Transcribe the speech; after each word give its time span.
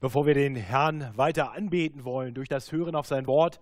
Bevor 0.00 0.24
wir 0.24 0.32
den 0.32 0.56
Herrn 0.56 1.12
weiter 1.14 1.52
anbeten 1.52 2.04
wollen 2.04 2.32
durch 2.32 2.48
das 2.48 2.72
Hören 2.72 2.94
auf 2.94 3.06
sein 3.06 3.26
Wort, 3.26 3.60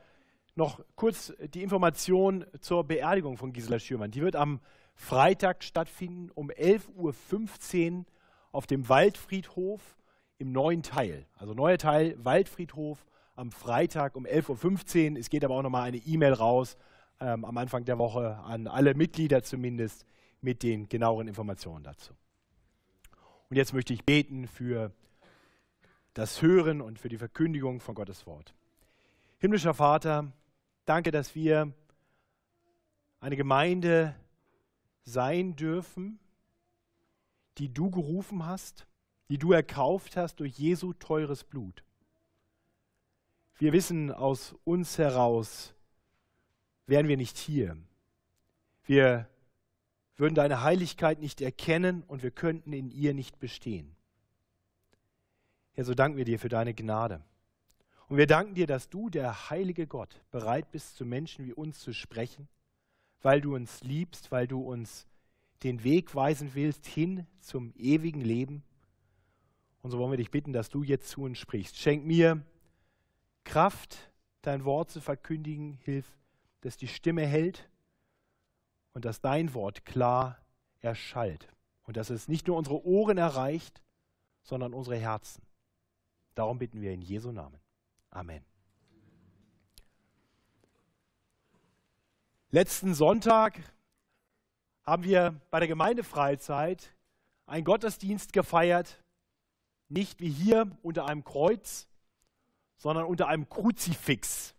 noch 0.55 0.81
kurz 0.95 1.33
die 1.53 1.65
Information 1.65 2.47
zur 2.61 2.85
Beerdigung 2.85 3.37
von 3.37 3.53
Gisela 3.53 3.81
Schürmann. 3.81 4.13
Die 4.13 4.23
wird 4.23 4.37
am 4.37 4.61
Freitag 4.95 5.65
stattfinden 5.65 6.31
um 6.33 6.51
11.15 6.51 7.99
Uhr 7.99 8.05
auf 8.53 8.69
dem 8.69 8.89
Waldfriedhof 8.89 9.97
im 10.39 10.53
neuen 10.53 10.85
Teil. 10.85 11.27
Also 11.35 11.55
neuer 11.55 11.77
Teil, 11.77 12.17
Waldfriedhof 12.23 13.05
am 13.35 13.51
Freitag 13.51 14.15
um 14.15 14.25
11.15 14.25 15.13
Uhr. 15.13 15.19
Es 15.19 15.31
geht 15.31 15.45
aber 15.45 15.57
auch 15.57 15.63
nochmal 15.63 15.89
eine 15.89 15.99
E-Mail 15.99 16.35
raus 16.35 16.77
ähm, 17.21 17.45
am 17.45 17.59
Anfang 17.59 17.85
der 17.85 17.99
Woche 17.99 18.37
an 18.45 18.69
alle 18.69 18.95
Mitglieder 18.95 19.43
zumindest 19.43 20.07
mit 20.41 20.63
den 20.63 20.89
genaueren 20.89 21.27
Informationen 21.27 21.83
dazu. 21.83 22.13
Und 23.51 23.57
jetzt 23.57 23.75
möchte 23.75 23.93
ich 23.93 24.05
beten 24.05 24.47
für 24.47 24.93
das 26.19 26.43
Hören 26.43 26.81
und 26.81 26.99
für 26.99 27.09
die 27.09 27.17
Verkündigung 27.17 27.79
von 27.79 27.95
Gottes 27.95 28.27
Wort. 28.27 28.53
Himmlischer 29.39 29.73
Vater, 29.73 30.33
danke, 30.85 31.13
dass 31.13 31.37
wir 31.37 31.73
eine 33.21 33.37
Gemeinde 33.37 34.17
sein 35.05 35.55
dürfen, 35.55 36.19
die 37.59 37.73
du 37.73 37.93
gerufen 37.93 38.45
hast, 38.45 38.89
die 39.29 39.39
du 39.39 39.53
erkauft 39.53 40.17
hast 40.17 40.41
durch 40.41 40.59
Jesu 40.59 40.93
teures 40.93 41.45
Blut. 41.45 41.85
Wir 43.57 43.73
wissen 43.73 44.11
aus 44.11 44.57
uns 44.65 44.99
heraus, 44.99 45.73
wären 46.87 47.07
wir 47.07 47.17
nicht 47.17 47.39
hier. 47.39 47.77
Wir 48.83 49.29
würden 50.17 50.35
deine 50.35 50.65
Heiligkeit 50.65 51.21
nicht 51.21 51.41
erkennen 51.41 52.03
und 52.09 52.25
wir 52.25 52.33
könnten 52.33 52.73
in 52.73 52.91
ihr 52.91 53.15
nicht 53.15 53.39
bestehen. 53.39 53.95
Herr, 55.79 55.85
so 55.85 55.95
danken 55.95 56.19
wir 56.19 56.25
dir 56.25 56.41
für 56.41 56.49
deine 56.49 56.75
Gnade. 56.75 57.23
Und 58.09 58.17
wir 58.17 58.27
danken 58.27 58.57
dir, 58.57 58.67
dass 58.67 58.89
du, 58.89 59.11
der 59.11 59.49
heilige 59.49 59.87
Gott, 59.87 60.21
bereit 60.33 60.73
bist, 60.73 60.97
zu 60.97 61.07
Menschen 61.07 61.47
wie 61.47 61.53
uns 61.53 61.79
zu 61.79 61.93
sprechen, 61.93 62.49
weil 63.23 63.41
du 63.41 63.55
uns 63.55 63.85
liebst, 63.85 64.33
weil 64.33 64.49
du 64.49 64.61
uns 64.61 65.07
den 65.63 65.85
Weg 65.85 66.17
weisen 66.17 66.51
willst 66.55 66.85
hin 66.85 67.29
zum 67.39 67.73
ewigen 67.77 68.21
Leben. 68.21 68.65
Und 69.81 69.93
so 69.93 70.01
wollen 70.01 70.11
wir 70.11 70.17
dich 70.17 70.33
bitten, 70.33 70.53
dass 70.53 70.69
du 70.69 70.83
jetzt 70.83 71.11
zu 71.11 71.23
uns 71.23 71.39
sprichst. 71.39 71.77
Schenk 71.77 72.05
mir 72.05 72.43
Kraft, 73.45 74.11
dein 74.43 74.65
Wort 74.65 74.91
zu 74.91 75.01
verkündigen. 75.01 75.79
Hilf, 75.85 76.19
dass 76.63 76.77
die 76.77 76.89
Stimme 76.89 77.25
hält 77.25 77.71
und 78.95 79.05
dass 79.05 79.21
dein 79.21 79.55
Wort 79.55 79.85
klar 79.85 80.39
erschallt. 80.81 81.47
Und 81.85 81.97
dass 81.97 82.11
es 82.11 82.27
nicht 82.27 82.49
nur 82.49 82.57
unsere 82.57 82.85
Ohren 82.85 83.17
erreicht, 83.17 83.81
sondern 84.43 84.75
unsere 84.75 84.97
Herzen. 84.97 85.47
Darum 86.39 86.57
bitten 86.57 86.81
wir 86.81 86.93
in 86.93 87.03
Jesu 87.03 87.33
Namen. 87.33 87.59
Amen. 88.11 88.45
Letzten 92.53 92.95
Sonntag 92.95 93.61
haben 94.85 95.03
wir 95.03 95.41
bei 95.51 95.59
der 95.59 95.67
Gemeindefreizeit 95.67 96.95
einen 97.47 97.65
Gottesdienst 97.65 98.33
gefeiert, 98.33 99.03
nicht 99.89 100.21
wie 100.21 100.31
hier 100.31 100.71
unter 100.83 101.07
einem 101.07 101.25
Kreuz, 101.25 101.89
sondern 102.77 103.07
unter 103.07 103.27
einem 103.27 103.49
Kruzifix. 103.49 104.55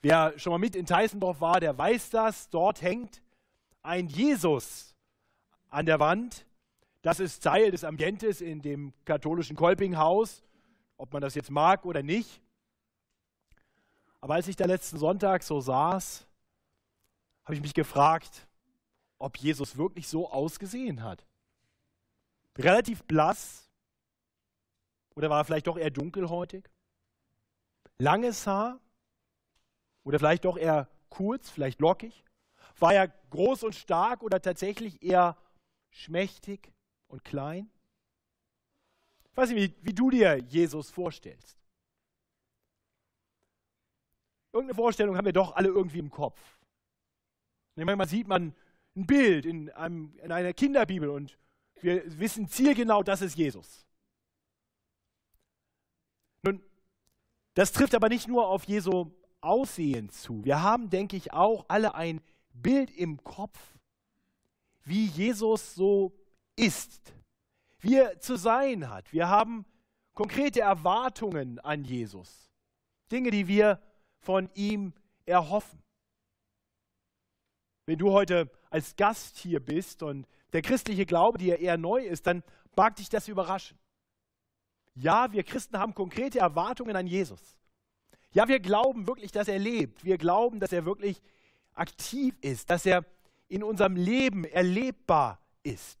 Wer 0.00 0.38
schon 0.38 0.52
mal 0.52 0.58
mit 0.58 0.74
in 0.74 0.86
Teissendorf 0.86 1.42
war, 1.42 1.60
der 1.60 1.76
weiß 1.76 2.08
das. 2.08 2.48
Dort 2.48 2.80
hängt 2.80 3.20
ein 3.82 4.08
Jesus 4.08 4.94
an 5.68 5.84
der 5.84 6.00
Wand 6.00 6.46
das 7.04 7.20
ist 7.20 7.42
Teil 7.42 7.70
des 7.70 7.84
Ambientes 7.84 8.40
in 8.40 8.62
dem 8.62 8.94
katholischen 9.04 9.56
Kolpinghaus, 9.56 10.42
ob 10.96 11.12
man 11.12 11.20
das 11.20 11.34
jetzt 11.34 11.50
mag 11.50 11.84
oder 11.84 12.02
nicht. 12.02 12.40
Aber 14.22 14.34
als 14.34 14.48
ich 14.48 14.56
da 14.56 14.64
letzten 14.64 14.96
Sonntag 14.96 15.42
so 15.42 15.60
saß, 15.60 16.26
habe 17.44 17.54
ich 17.56 17.60
mich 17.60 17.74
gefragt, 17.74 18.48
ob 19.18 19.36
Jesus 19.36 19.76
wirklich 19.76 20.08
so 20.08 20.30
ausgesehen 20.30 21.02
hat. 21.02 21.26
Relativ 22.56 23.04
blass 23.04 23.68
oder 25.14 25.28
war 25.28 25.40
er 25.40 25.44
vielleicht 25.44 25.66
doch 25.66 25.76
eher 25.76 25.90
dunkelhäutig? 25.90 26.70
Langes 27.98 28.46
Haar 28.46 28.80
oder 30.04 30.18
vielleicht 30.18 30.46
doch 30.46 30.56
eher 30.56 30.88
kurz, 31.10 31.50
vielleicht 31.50 31.82
lockig? 31.82 32.24
War 32.78 32.94
er 32.94 33.08
groß 33.28 33.62
und 33.62 33.74
stark 33.74 34.22
oder 34.22 34.40
tatsächlich 34.40 35.02
eher 35.02 35.36
schmächtig? 35.90 36.73
Und 37.08 37.24
klein? 37.24 37.70
Ich 39.30 39.36
weiß 39.36 39.50
nicht, 39.50 39.80
wie, 39.82 39.86
wie 39.86 39.94
du 39.94 40.10
dir 40.10 40.36
Jesus 40.38 40.90
vorstellst. 40.90 41.58
Irgendeine 44.52 44.76
Vorstellung 44.76 45.16
haben 45.16 45.24
wir 45.24 45.32
doch 45.32 45.56
alle 45.56 45.68
irgendwie 45.68 45.98
im 45.98 46.10
Kopf. 46.10 46.40
Manchmal 47.74 48.08
sieht 48.08 48.28
man 48.28 48.54
ein 48.94 49.06
Bild 49.06 49.46
in, 49.46 49.70
einem, 49.70 50.16
in 50.22 50.30
einer 50.30 50.52
Kinderbibel 50.52 51.08
und 51.08 51.36
wir 51.80 52.18
wissen 52.18 52.48
zielgenau, 52.48 53.02
das 53.02 53.20
ist 53.20 53.36
Jesus. 53.36 53.84
Nun, 56.42 56.62
das 57.54 57.72
trifft 57.72 57.94
aber 57.94 58.08
nicht 58.08 58.28
nur 58.28 58.46
auf 58.48 58.64
Jesu 58.64 59.10
Aussehen 59.40 60.08
zu. 60.08 60.44
Wir 60.44 60.62
haben, 60.62 60.88
denke 60.88 61.16
ich, 61.16 61.32
auch 61.32 61.66
alle 61.68 61.94
ein 61.94 62.22
Bild 62.54 62.90
im 62.90 63.22
Kopf, 63.24 63.58
wie 64.84 65.06
Jesus 65.06 65.74
so 65.74 66.12
ist, 66.56 67.12
wie 67.80 67.96
er 67.96 68.20
zu 68.20 68.36
sein 68.36 68.88
hat. 68.88 69.12
Wir 69.12 69.28
haben 69.28 69.64
konkrete 70.14 70.60
Erwartungen 70.60 71.58
an 71.60 71.84
Jesus, 71.84 72.50
Dinge, 73.10 73.30
die 73.30 73.48
wir 73.48 73.80
von 74.20 74.48
ihm 74.54 74.92
erhoffen. 75.26 75.82
Wenn 77.86 77.98
du 77.98 78.12
heute 78.12 78.50
als 78.70 78.96
Gast 78.96 79.36
hier 79.38 79.60
bist 79.60 80.02
und 80.02 80.26
der 80.52 80.62
christliche 80.62 81.04
Glaube 81.04 81.38
dir 81.38 81.58
eher 81.58 81.76
neu 81.76 82.04
ist, 82.04 82.26
dann 82.26 82.42
mag 82.76 82.96
dich 82.96 83.08
das 83.08 83.28
überraschen. 83.28 83.78
Ja, 84.94 85.32
wir 85.32 85.42
Christen 85.42 85.78
haben 85.78 85.94
konkrete 85.94 86.38
Erwartungen 86.38 86.96
an 86.96 87.06
Jesus. 87.06 87.58
Ja, 88.32 88.48
wir 88.48 88.60
glauben 88.60 89.06
wirklich, 89.06 89.32
dass 89.32 89.48
er 89.48 89.58
lebt. 89.58 90.04
Wir 90.04 90.18
glauben, 90.18 90.60
dass 90.60 90.72
er 90.72 90.84
wirklich 90.84 91.20
aktiv 91.74 92.34
ist, 92.40 92.70
dass 92.70 92.86
er 92.86 93.04
in 93.48 93.62
unserem 93.62 93.96
Leben 93.96 94.44
erlebbar 94.44 95.40
ist. 95.62 95.98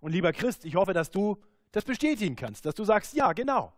Und 0.00 0.12
lieber 0.12 0.32
Christ, 0.32 0.64
ich 0.64 0.74
hoffe, 0.74 0.92
dass 0.92 1.10
du 1.10 1.42
das 1.72 1.84
bestätigen 1.84 2.36
kannst, 2.36 2.66
dass 2.66 2.74
du 2.74 2.84
sagst, 2.84 3.14
ja, 3.14 3.32
genau. 3.32 3.72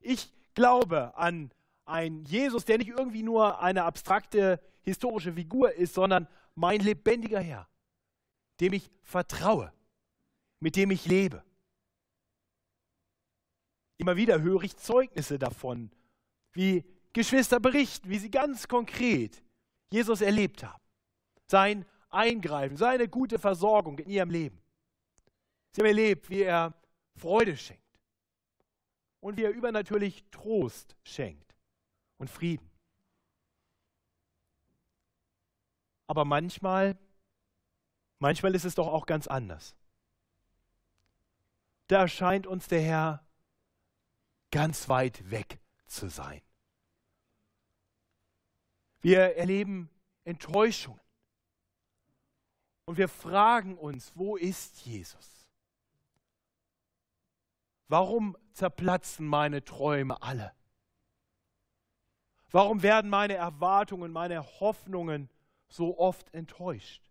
Ich 0.00 0.32
glaube 0.54 1.16
an 1.16 1.52
einen 1.84 2.24
Jesus, 2.24 2.64
der 2.64 2.78
nicht 2.78 2.88
irgendwie 2.88 3.22
nur 3.22 3.60
eine 3.60 3.84
abstrakte 3.84 4.60
historische 4.82 5.32
Figur 5.32 5.72
ist, 5.72 5.94
sondern 5.94 6.28
mein 6.54 6.80
lebendiger 6.80 7.40
Herr, 7.40 7.68
dem 8.60 8.72
ich 8.72 8.90
vertraue, 9.02 9.72
mit 10.60 10.76
dem 10.76 10.90
ich 10.90 11.06
lebe. 11.06 11.42
Immer 13.98 14.16
wieder 14.16 14.40
höre 14.40 14.62
ich 14.62 14.76
Zeugnisse 14.76 15.38
davon, 15.38 15.90
wie 16.52 16.84
Geschwister 17.12 17.60
berichten, 17.60 18.08
wie 18.08 18.18
sie 18.18 18.30
ganz 18.30 18.68
konkret 18.68 19.42
Jesus 19.90 20.20
erlebt 20.20 20.64
haben. 20.64 20.82
Sein 21.46 21.84
Eingreifen, 22.10 22.76
seine 22.76 23.08
gute 23.08 23.38
Versorgung 23.38 23.98
in 23.98 24.10
ihrem 24.10 24.30
Leben. 24.30 24.61
Sie 25.72 25.80
haben 25.80 25.88
erlebt, 25.88 26.28
wie 26.28 26.42
er 26.42 26.74
Freude 27.16 27.56
schenkt 27.56 27.82
und 29.20 29.36
wie 29.36 29.44
er 29.44 29.50
übernatürlich 29.50 30.24
Trost 30.30 30.96
schenkt 31.02 31.54
und 32.18 32.28
Frieden. 32.28 32.70
Aber 36.06 36.24
manchmal, 36.24 36.98
manchmal 38.18 38.54
ist 38.54 38.64
es 38.64 38.74
doch 38.74 38.88
auch 38.88 39.06
ganz 39.06 39.26
anders. 39.26 39.74
Da 41.86 42.02
erscheint 42.02 42.46
uns 42.46 42.68
der 42.68 42.82
Herr 42.82 43.26
ganz 44.50 44.88
weit 44.88 45.30
weg 45.30 45.58
zu 45.86 46.08
sein. 46.08 46.42
Wir 49.00 49.36
erleben 49.36 49.90
Enttäuschungen. 50.24 51.00
Und 52.84 52.98
wir 52.98 53.08
fragen 53.08 53.76
uns, 53.78 54.12
wo 54.14 54.36
ist 54.36 54.84
Jesus? 54.84 55.41
Warum 57.92 58.38
zerplatzen 58.54 59.26
meine 59.26 59.62
Träume 59.62 60.22
alle? 60.22 60.54
Warum 62.50 62.82
werden 62.82 63.10
meine 63.10 63.34
Erwartungen, 63.34 64.10
meine 64.12 64.42
Hoffnungen 64.60 65.28
so 65.68 65.98
oft 65.98 66.32
enttäuscht? 66.32 67.10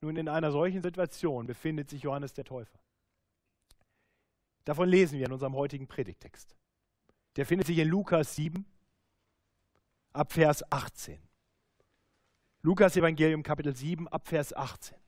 Nun, 0.00 0.16
in 0.16 0.28
einer 0.28 0.50
solchen 0.50 0.82
Situation 0.82 1.46
befindet 1.46 1.90
sich 1.90 2.02
Johannes 2.02 2.32
der 2.32 2.44
Täufer. 2.44 2.80
Davon 4.64 4.88
lesen 4.88 5.20
wir 5.20 5.26
in 5.26 5.32
unserem 5.32 5.54
heutigen 5.54 5.86
Predigtext. 5.86 6.56
Der 7.36 7.46
findet 7.46 7.68
sich 7.68 7.78
in 7.78 7.86
Lukas 7.86 8.34
7, 8.34 8.66
ab 10.12 10.32
Vers 10.32 10.64
18. 10.72 11.22
Lukas 12.62 12.96
Evangelium 12.96 13.44
Kapitel 13.44 13.76
7, 13.76 14.08
ab 14.08 14.26
Vers 14.26 14.52
18. 14.52 15.03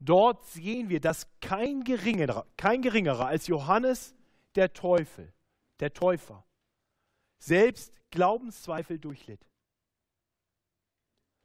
Dort 0.00 0.46
sehen 0.46 0.88
wir, 0.88 1.00
dass 1.00 1.26
kein 1.40 1.82
geringerer, 1.82 2.46
kein 2.56 2.82
geringerer 2.82 3.26
als 3.26 3.48
Johannes 3.48 4.14
der 4.54 4.72
Teufel, 4.72 5.32
der 5.80 5.92
Täufer, 5.92 6.44
selbst 7.38 7.92
Glaubenszweifel 8.10 8.98
durchlitt. 8.98 9.44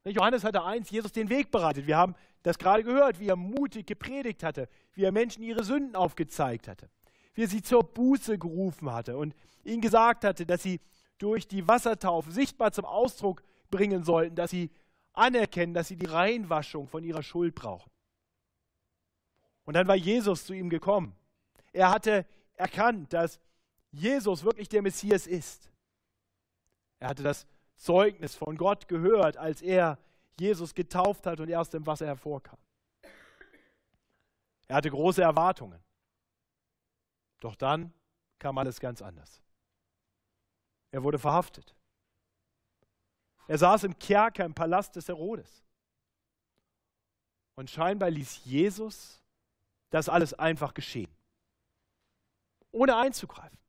Johannes 0.06 0.44
hatte 0.44 0.64
eins, 0.64 0.90
Jesus 0.90 1.12
den 1.14 1.30
Weg 1.30 1.50
bereitet. 1.50 1.88
Wir 1.88 1.98
haben 1.98 2.16
das 2.44 2.58
gerade 2.58 2.84
gehört, 2.84 3.20
wie 3.20 3.30
er 3.30 3.38
mutig 3.38 3.88
gepredigt 3.88 4.44
hatte, 4.44 4.68
wie 4.94 5.04
er 5.04 5.12
Menschen 5.12 5.44
ihre 5.44 5.64
Sünden 5.64 5.96
aufgezeigt 5.96 6.68
hatte, 6.68 6.90
wie 7.34 7.44
er 7.44 7.48
sie 7.48 7.62
zur 7.62 7.84
Buße 7.84 8.38
gerufen 8.38 8.92
hatte 8.92 9.18
und 9.18 9.34
ihnen 9.64 9.82
gesagt 9.82 10.26
hatte, 10.26 10.46
dass 10.46 10.62
sie 10.62 10.82
durch 11.20 11.48
die 11.48 11.68
Wassertaufe 11.68 12.32
sichtbar 12.32 12.74
zum 12.74 12.86
Ausdruck 12.86 13.44
bringen 13.72 14.04
sollten, 14.04 14.36
dass 14.36 14.52
sie 14.52 14.72
anerkennen, 15.14 15.74
dass 15.74 15.88
sie 15.88 15.96
die 15.96 16.06
Reinwaschung 16.06 16.88
von 16.88 17.04
ihrer 17.06 17.24
Schuld 17.24 17.56
brauchen. 17.56 17.93
Und 19.66 19.76
dann 19.76 19.88
war 19.88 19.96
Jesus 19.96 20.46
zu 20.46 20.54
ihm 20.54 20.70
gekommen. 20.70 21.16
Er 21.72 21.90
hatte 21.90 22.26
erkannt, 22.56 23.14
dass 23.14 23.40
Jesus 23.92 24.44
wirklich 24.44 24.70
der 24.70 24.82
Messias 24.82 25.28
ist. 25.28 25.70
Er 27.00 27.10
hatte 27.10 27.24
das 27.24 27.48
Zeugnis 27.76 28.36
von 28.36 28.58
Gott 28.58 28.88
gehört, 28.88 29.38
als 29.38 29.62
er 29.62 29.98
Jesus 30.40 30.74
getauft 30.74 31.26
hat 31.26 31.40
und 31.40 31.50
er 31.50 31.62
aus 31.62 31.70
dem 31.70 31.86
Wasser 31.86 32.06
hervorkam. 32.06 32.58
Er 34.68 34.78
hatte 34.78 34.90
große 34.90 35.22
Erwartungen. 35.22 35.84
Doch 37.40 37.56
dann 37.56 37.94
kam 38.40 38.58
alles 38.58 38.80
ganz 38.80 39.02
anders. 39.02 39.42
Er 40.92 41.04
wurde 41.04 41.20
verhaftet. 41.20 41.76
Er 43.48 43.58
saß 43.58 43.84
im 43.84 43.98
Kerker 44.00 44.46
im 44.46 44.54
Palast 44.54 44.96
des 44.96 45.08
Herodes. 45.08 45.64
Und 47.56 47.70
scheinbar 47.70 48.10
ließ 48.10 48.46
Jesus 48.46 49.23
das 49.94 50.10
alles 50.10 50.34
einfach 50.34 50.74
geschehen, 50.74 51.12
ohne 52.72 52.98
einzugreifen. 52.98 53.60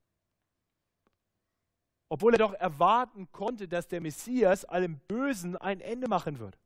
Obwohl 2.09 2.33
er 2.35 2.39
doch 2.39 2.55
erwarten 2.55 3.31
konnte, 3.31 3.69
dass 3.69 3.89
der 3.89 4.01
Messias 4.01 4.65
allem 4.65 5.01
Bösen 5.07 5.57
ein 5.57 5.81
Ende 5.81 6.09
machen 6.09 6.39
würde. 6.39 6.57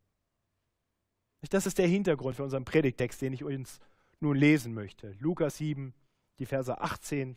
Das 1.50 1.66
ist 1.66 1.78
der 1.78 1.88
Hintergrund 1.88 2.36
für 2.36 2.44
unseren 2.44 2.64
Predigtext, 2.64 3.20
den 3.20 3.32
ich 3.32 3.42
uns 3.42 3.80
nun 4.20 4.36
lesen 4.36 4.74
möchte. 4.74 5.16
Lukas 5.18 5.56
7, 5.56 5.92
die 6.38 6.46
Verse 6.46 6.80
18 6.80 7.36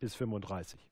bis 0.00 0.14
35. 0.14 0.88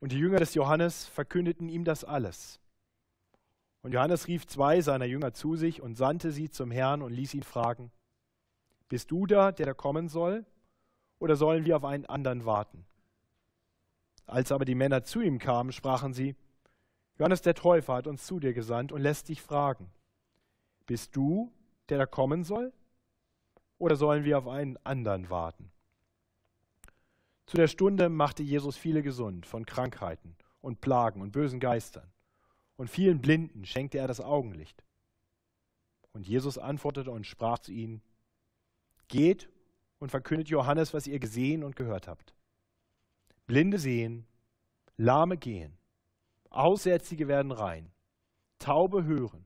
Und 0.00 0.12
die 0.12 0.18
Jünger 0.18 0.40
des 0.40 0.52
Johannes 0.52 1.06
verkündeten 1.06 1.70
ihm 1.70 1.84
das 1.84 2.04
alles. 2.04 2.60
Und 3.84 3.92
Johannes 3.92 4.28
rief 4.28 4.46
zwei 4.46 4.80
seiner 4.80 5.04
Jünger 5.04 5.34
zu 5.34 5.56
sich 5.56 5.82
und 5.82 5.94
sandte 5.94 6.32
sie 6.32 6.48
zum 6.48 6.70
Herrn 6.70 7.02
und 7.02 7.12
ließ 7.12 7.34
ihn 7.34 7.42
fragen, 7.42 7.92
bist 8.88 9.10
du 9.10 9.26
da, 9.26 9.52
der 9.52 9.66
da 9.66 9.74
kommen 9.74 10.08
soll, 10.08 10.46
oder 11.18 11.36
sollen 11.36 11.66
wir 11.66 11.76
auf 11.76 11.84
einen 11.84 12.06
anderen 12.06 12.46
warten? 12.46 12.86
Als 14.24 14.52
aber 14.52 14.64
die 14.64 14.74
Männer 14.74 15.04
zu 15.04 15.20
ihm 15.20 15.38
kamen, 15.38 15.70
sprachen 15.70 16.14
sie, 16.14 16.34
Johannes 17.18 17.42
der 17.42 17.54
Täufer 17.54 17.96
hat 17.96 18.06
uns 18.06 18.24
zu 18.24 18.40
dir 18.40 18.54
gesandt 18.54 18.90
und 18.90 19.02
lässt 19.02 19.28
dich 19.28 19.42
fragen, 19.42 19.90
bist 20.86 21.14
du, 21.14 21.52
der 21.90 21.98
da 21.98 22.06
kommen 22.06 22.42
soll, 22.42 22.72
oder 23.76 23.96
sollen 23.96 24.24
wir 24.24 24.38
auf 24.38 24.48
einen 24.48 24.78
anderen 24.84 25.28
warten? 25.28 25.70
Zu 27.44 27.58
der 27.58 27.68
Stunde 27.68 28.08
machte 28.08 28.42
Jesus 28.42 28.78
viele 28.78 29.02
gesund 29.02 29.44
von 29.44 29.66
Krankheiten 29.66 30.36
und 30.62 30.80
Plagen 30.80 31.20
und 31.20 31.32
bösen 31.32 31.60
Geistern 31.60 32.13
und 32.76 32.90
vielen 32.90 33.20
Blinden 33.20 33.64
schenkte 33.64 33.98
er 33.98 34.08
das 34.08 34.20
Augenlicht. 34.20 34.84
Und 36.12 36.26
Jesus 36.26 36.58
antwortete 36.58 37.10
und 37.10 37.26
sprach 37.26 37.58
zu 37.58 37.72
ihnen, 37.72 38.02
Geht 39.08 39.48
und 39.98 40.10
verkündet 40.10 40.48
Johannes, 40.48 40.94
was 40.94 41.06
ihr 41.06 41.18
gesehen 41.18 41.62
und 41.62 41.76
gehört 41.76 42.08
habt. 42.08 42.34
Blinde 43.46 43.78
sehen, 43.78 44.26
Lahme 44.96 45.36
gehen, 45.36 45.76
Aussätzige 46.50 47.28
werden 47.28 47.52
rein, 47.52 47.90
Taube 48.58 49.04
hören, 49.04 49.44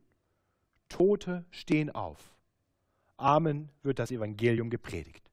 Tote 0.88 1.44
stehen 1.50 1.90
auf. 1.90 2.34
Amen 3.16 3.70
wird 3.82 3.98
das 3.98 4.10
Evangelium 4.10 4.70
gepredigt. 4.70 5.30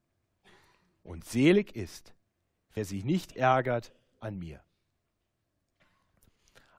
Und 1.04 1.24
selig 1.26 1.76
ist, 1.76 2.16
wer 2.74 2.86
sich 2.86 3.06
nicht 3.06 3.36
ärgert 3.36 3.94
an 4.20 4.40
mir. 4.40 4.64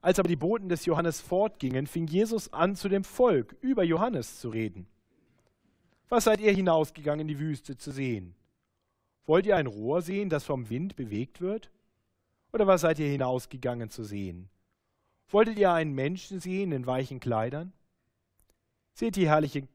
Als 0.01 0.19
aber 0.19 0.29
die 0.29 0.35
Boten 0.35 0.69
des 0.69 0.85
Johannes 0.85 1.21
fortgingen, 1.21 1.87
fing 1.87 2.07
Jesus 2.07 2.53
an, 2.53 2.75
zu 2.75 2.89
dem 2.89 3.03
Volk 3.03 3.55
über 3.61 3.83
Johannes 3.83 4.39
zu 4.39 4.49
reden. 4.49 4.87
Was 6.09 6.25
seid 6.25 6.39
ihr 6.39 6.51
hinausgegangen 6.51 7.21
in 7.21 7.27
die 7.27 7.39
Wüste 7.39 7.77
zu 7.77 7.91
sehen? 7.91 8.35
Wollt 9.25 9.45
ihr 9.45 9.57
ein 9.57 9.67
Rohr 9.67 10.01
sehen, 10.01 10.29
das 10.29 10.45
vom 10.45 10.69
Wind 10.69 10.95
bewegt 10.95 11.41
wird? 11.41 11.69
Oder 12.53 12.65
was 12.65 12.81
seid 12.81 12.99
ihr 12.99 13.09
hinausgegangen 13.09 13.89
zu 13.89 14.03
sehen? 14.03 14.49
Wolltet 15.29 15.57
ihr 15.59 15.73
einen 15.73 15.93
Menschen 15.93 16.39
sehen 16.39 16.71
in 16.71 16.85
weichen 16.85 17.19
Kleidern? 17.19 17.73
Seht 18.93 19.17
die 19.17 19.27
herrliche, 19.27 19.67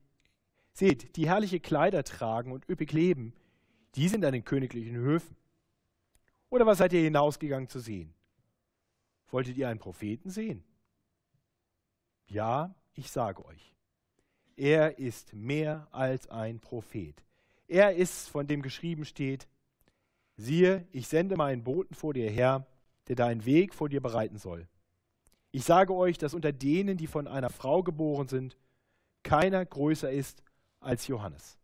seht, 0.72 1.16
die 1.16 1.28
herrliche 1.28 1.60
Kleider 1.60 2.02
tragen 2.02 2.52
und 2.52 2.66
üppig 2.69 2.92
leben, 2.92 3.34
die 3.94 4.08
sind 4.08 4.24
an 4.24 4.32
den 4.32 4.44
königlichen 4.44 4.96
Höfen. 4.96 5.36
Oder 6.48 6.64
was 6.64 6.78
seid 6.78 6.94
ihr 6.94 7.02
hinausgegangen 7.02 7.69
zu 7.69 7.78
sehen? 7.78 8.14
Wolltet 9.32 9.56
ihr 9.56 9.69
einen 9.69 9.81
Propheten 9.81 10.31
sehen? 10.31 10.62
Ja, 12.29 12.75
ich 12.94 13.11
sage 13.11 13.44
euch, 13.44 13.75
er 14.56 14.99
ist 14.99 15.32
mehr 15.32 15.88
als 15.90 16.29
ein 16.29 16.61
Prophet. 16.61 17.25
Er 17.67 17.96
ist, 17.96 18.29
von 18.29 18.46
dem 18.46 18.61
geschrieben 18.61 19.06
steht, 19.06 19.49
siehe, 20.37 20.87
ich 20.93 21.08
sende 21.08 21.37
meinen 21.37 21.64
Boten 21.64 21.94
vor 21.94 22.12
dir 22.12 22.31
her, 22.31 22.67
der 23.08 23.17
deinen 23.17 23.46
Weg 23.46 23.75
vor 23.75 23.88
dir 23.88 24.02
bereiten 24.02 24.37
soll. 24.37 24.69
Ich 25.50 25.64
sage 25.64 25.94
euch, 25.94 26.19
dass 26.19 26.34
unter 26.34 26.52
denen, 26.52 26.99
die 26.99 27.06
von 27.06 27.26
einer 27.26 27.50
Frau 27.50 27.82
geboren 27.82 28.29
sind, 28.29 28.58
keiner 29.23 29.64
größer 29.64 30.11
ist 30.11 30.43
als 30.79 31.06
Johannes. 31.06 31.58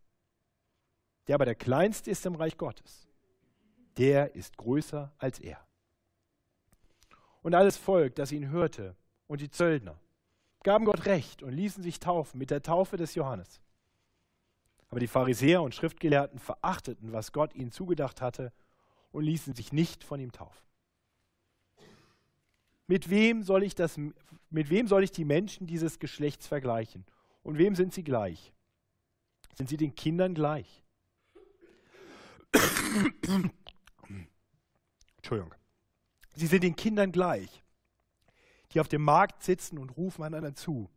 Der 1.27 1.35
aber 1.35 1.45
der 1.45 1.55
Kleinste 1.55 2.11
ist 2.11 2.25
im 2.25 2.35
Reich 2.35 2.57
Gottes. 2.57 3.07
Der 3.99 4.35
ist 4.35 4.57
größer 4.57 5.13
als 5.19 5.39
er. 5.39 5.68
Und 7.49 7.55
alles 7.55 7.79
Volk, 7.79 8.15
das 8.17 8.31
ihn 8.31 8.51
hörte, 8.51 8.95
und 9.27 9.41
die 9.41 9.49
Zöllner, 9.49 9.99
gaben 10.65 10.85
Gott 10.85 11.07
Recht 11.07 11.43
und 11.43 11.55
ließen 11.55 11.83
sich 11.83 11.99
taufen 11.99 12.37
mit 12.37 12.51
der 12.51 12.61
Taufe 12.61 12.99
des 12.99 13.15
Johannes. 13.15 13.63
Aber 14.91 15.01
die 15.01 15.07
Pharisäer 15.07 15.63
und 15.63 15.75
Schriftgelehrten 15.75 16.39
verachteten, 16.41 17.11
was 17.15 17.33
Gott 17.33 17.55
ihnen 17.55 17.73
zugedacht 17.73 18.21
hatte, 18.21 18.53
und 19.13 19.25
ließen 19.25 19.55
sich 19.55 19.73
nicht 19.73 20.05
von 20.05 20.21
ihm 20.21 20.31
taufen. 20.31 20.63
Mit 22.87 23.09
wem 23.09 23.43
soll 23.43 23.63
ich, 23.63 23.75
das, 23.75 23.97
mit 24.51 24.69
wem 24.69 24.87
soll 24.87 25.03
ich 25.03 25.13
die 25.13 25.25
Menschen 25.25 25.67
dieses 25.67 25.99
Geschlechts 25.99 26.47
vergleichen? 26.47 27.07
Und 27.43 27.57
wem 27.57 27.75
sind 27.75 27.95
sie 27.95 28.05
gleich? 28.05 28.53
Sind 29.55 29.71
sie 29.71 29.79
den 29.79 29.95
Kindern 29.95 30.35
gleich? 30.35 30.85
Entschuldigung. 35.17 35.58
Sie 36.39 36.47
sind 36.47 36.63
den 36.63 36.77
Kindern 36.77 37.11
gleich, 37.11 37.65
die 38.71 38.79
auf 38.79 38.87
dem 38.87 39.03
Markt 39.03 39.43
sitzen 39.43 39.77
und 39.77 39.97
rufen 39.97 40.23
einander 40.23 40.55
zu. 40.55 40.89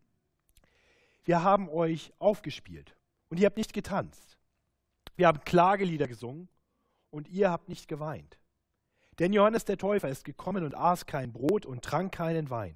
Wir 1.23 1.41
haben 1.41 1.67
euch 1.67 2.13
aufgespielt 2.19 2.95
und 3.29 3.39
ihr 3.39 3.47
habt 3.47 3.57
nicht 3.57 3.73
getanzt. 3.73 4.37
Wir 5.15 5.25
haben 5.25 5.39
Klagelieder 5.43 6.07
gesungen 6.07 6.47
und 7.09 7.27
ihr 7.27 7.49
habt 7.49 7.69
nicht 7.69 7.87
geweint. 7.87 8.37
Denn 9.17 9.33
Johannes 9.33 9.65
der 9.65 9.79
Täufer 9.79 10.09
ist 10.09 10.25
gekommen 10.25 10.63
und 10.63 10.75
aß 10.75 11.07
kein 11.07 11.33
Brot 11.33 11.65
und 11.65 11.83
trank 11.83 12.11
keinen 12.11 12.51
Wein. 12.51 12.75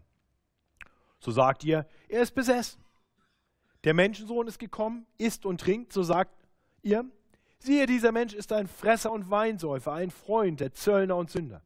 So 1.20 1.30
sagt 1.30 1.64
ihr, 1.64 1.88
er 2.10 2.24
ist 2.24 2.34
besessen. 2.34 2.84
Der 3.84 3.94
Menschensohn 3.94 4.48
ist 4.48 4.58
gekommen, 4.58 5.06
isst 5.20 5.46
und 5.46 5.62
trinkt, 5.62 5.94
so 5.94 6.02
sagt 6.02 6.34
ihr, 6.82 7.06
siehe, 7.60 7.86
dieser 7.86 8.12
Mensch 8.12 8.34
ist 8.34 8.52
ein 8.52 8.68
Fresser 8.68 9.12
und 9.12 9.30
Weinsäufer, 9.30 9.94
ein 9.94 10.10
Freund 10.10 10.62
der 10.62 10.74
Zöllner 10.74 11.16
und 11.16 11.30
Sünder. 11.30 11.62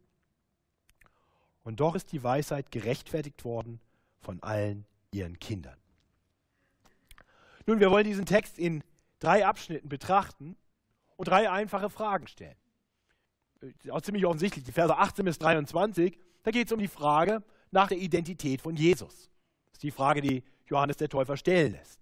Und 1.69 1.79
doch 1.79 1.93
ist 1.93 2.11
die 2.13 2.23
Weisheit 2.23 2.71
gerechtfertigt 2.71 3.45
worden 3.45 3.79
von 4.21 4.41
allen 4.41 4.88
ihren 5.11 5.38
Kindern. 5.38 5.77
Nun, 7.67 7.79
wir 7.79 7.91
wollen 7.91 8.05
diesen 8.05 8.25
Text 8.25 8.57
in 8.57 8.83
drei 9.19 9.45
Abschnitten 9.45 9.88
betrachten 9.88 10.57
und 11.15 11.27
drei 11.27 11.47
einfache 11.51 11.91
Fragen 11.91 12.25
stellen. 12.25 12.55
Äh, 13.61 13.91
auch 13.91 14.01
ziemlich 14.01 14.25
offensichtlich, 14.25 14.65
die 14.65 14.71
Verse 14.71 14.97
18 14.97 15.25
bis 15.25 15.38
23, 15.38 16.17
da 16.41 16.49
geht 16.49 16.65
es 16.65 16.73
um 16.73 16.79
die 16.79 16.88
Frage 16.88 17.43
nach 17.69 17.89
der 17.89 17.99
Identität 17.99 18.63
von 18.63 18.75
Jesus. 18.75 19.29
Das 19.65 19.73
ist 19.73 19.83
die 19.83 19.91
Frage, 19.91 20.21
die 20.21 20.43
Johannes 20.65 20.97
der 20.97 21.09
Täufer 21.09 21.38
stellen 21.38 21.73
lässt. 21.73 21.99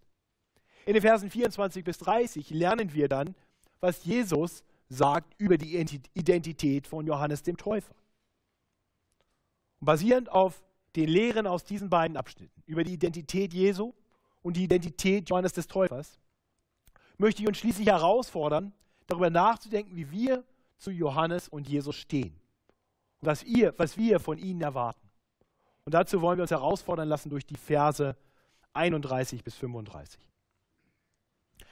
In 0.85 0.93
den 0.93 1.01
Versen 1.01 1.29
24 1.29 1.83
bis 1.83 1.97
30 1.97 2.51
lernen 2.51 2.93
wir 2.93 3.09
dann, 3.09 3.35
was 3.81 4.05
Jesus 4.05 4.63
sagt 4.87 5.33
über 5.37 5.57
die 5.57 5.75
Identität 6.13 6.87
von 6.87 7.05
Johannes 7.05 7.43
dem 7.43 7.57
Täufer. 7.57 7.93
Basierend 9.79 10.29
auf 10.31 10.63
den 10.95 11.09
Lehren 11.09 11.45
aus 11.45 11.63
diesen 11.63 11.89
beiden 11.89 12.17
Abschnitten 12.17 12.63
über 12.65 12.83
die 12.83 12.93
Identität 12.93 13.53
Jesu 13.53 13.93
und 14.41 14.57
die 14.57 14.63
Identität 14.63 15.29
Johannes 15.29 15.53
des 15.53 15.67
Täufers, 15.67 16.19
möchte 17.17 17.41
ich 17.41 17.47
uns 17.47 17.57
schließlich 17.57 17.87
herausfordern, 17.87 18.73
darüber 19.05 19.29
nachzudenken, 19.29 19.95
wie 19.95 20.11
wir 20.11 20.43
zu 20.77 20.91
Johannes 20.91 21.47
und 21.47 21.67
Jesus 21.67 21.95
stehen 21.95 22.39
und 23.19 23.27
was, 23.27 23.43
ihr, 23.43 23.73
was 23.77 23.97
wir 23.97 24.19
von 24.19 24.37
ihnen 24.37 24.61
erwarten. 24.61 25.09
Und 25.85 25.93
dazu 25.93 26.21
wollen 26.21 26.37
wir 26.37 26.43
uns 26.43 26.51
herausfordern 26.51 27.07
lassen 27.07 27.29
durch 27.29 27.45
die 27.45 27.55
Verse 27.55 28.15
31 28.73 29.43
bis 29.43 29.55
35. 29.55 30.19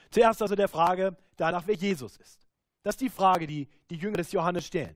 Zuerst 0.09 0.41
also 0.41 0.55
der 0.55 0.67
Frage 0.69 1.15
danach, 1.35 1.67
wer 1.67 1.75
Jesus 1.75 2.17
ist. 2.17 2.47
Das 2.83 2.93
ist 2.93 3.01
die 3.01 3.09
Frage, 3.09 3.47
die 3.47 3.67
die 3.89 3.97
Jünger 3.97 4.17
des 4.17 4.31
Johannes 4.31 4.65
stellen. 4.65 4.95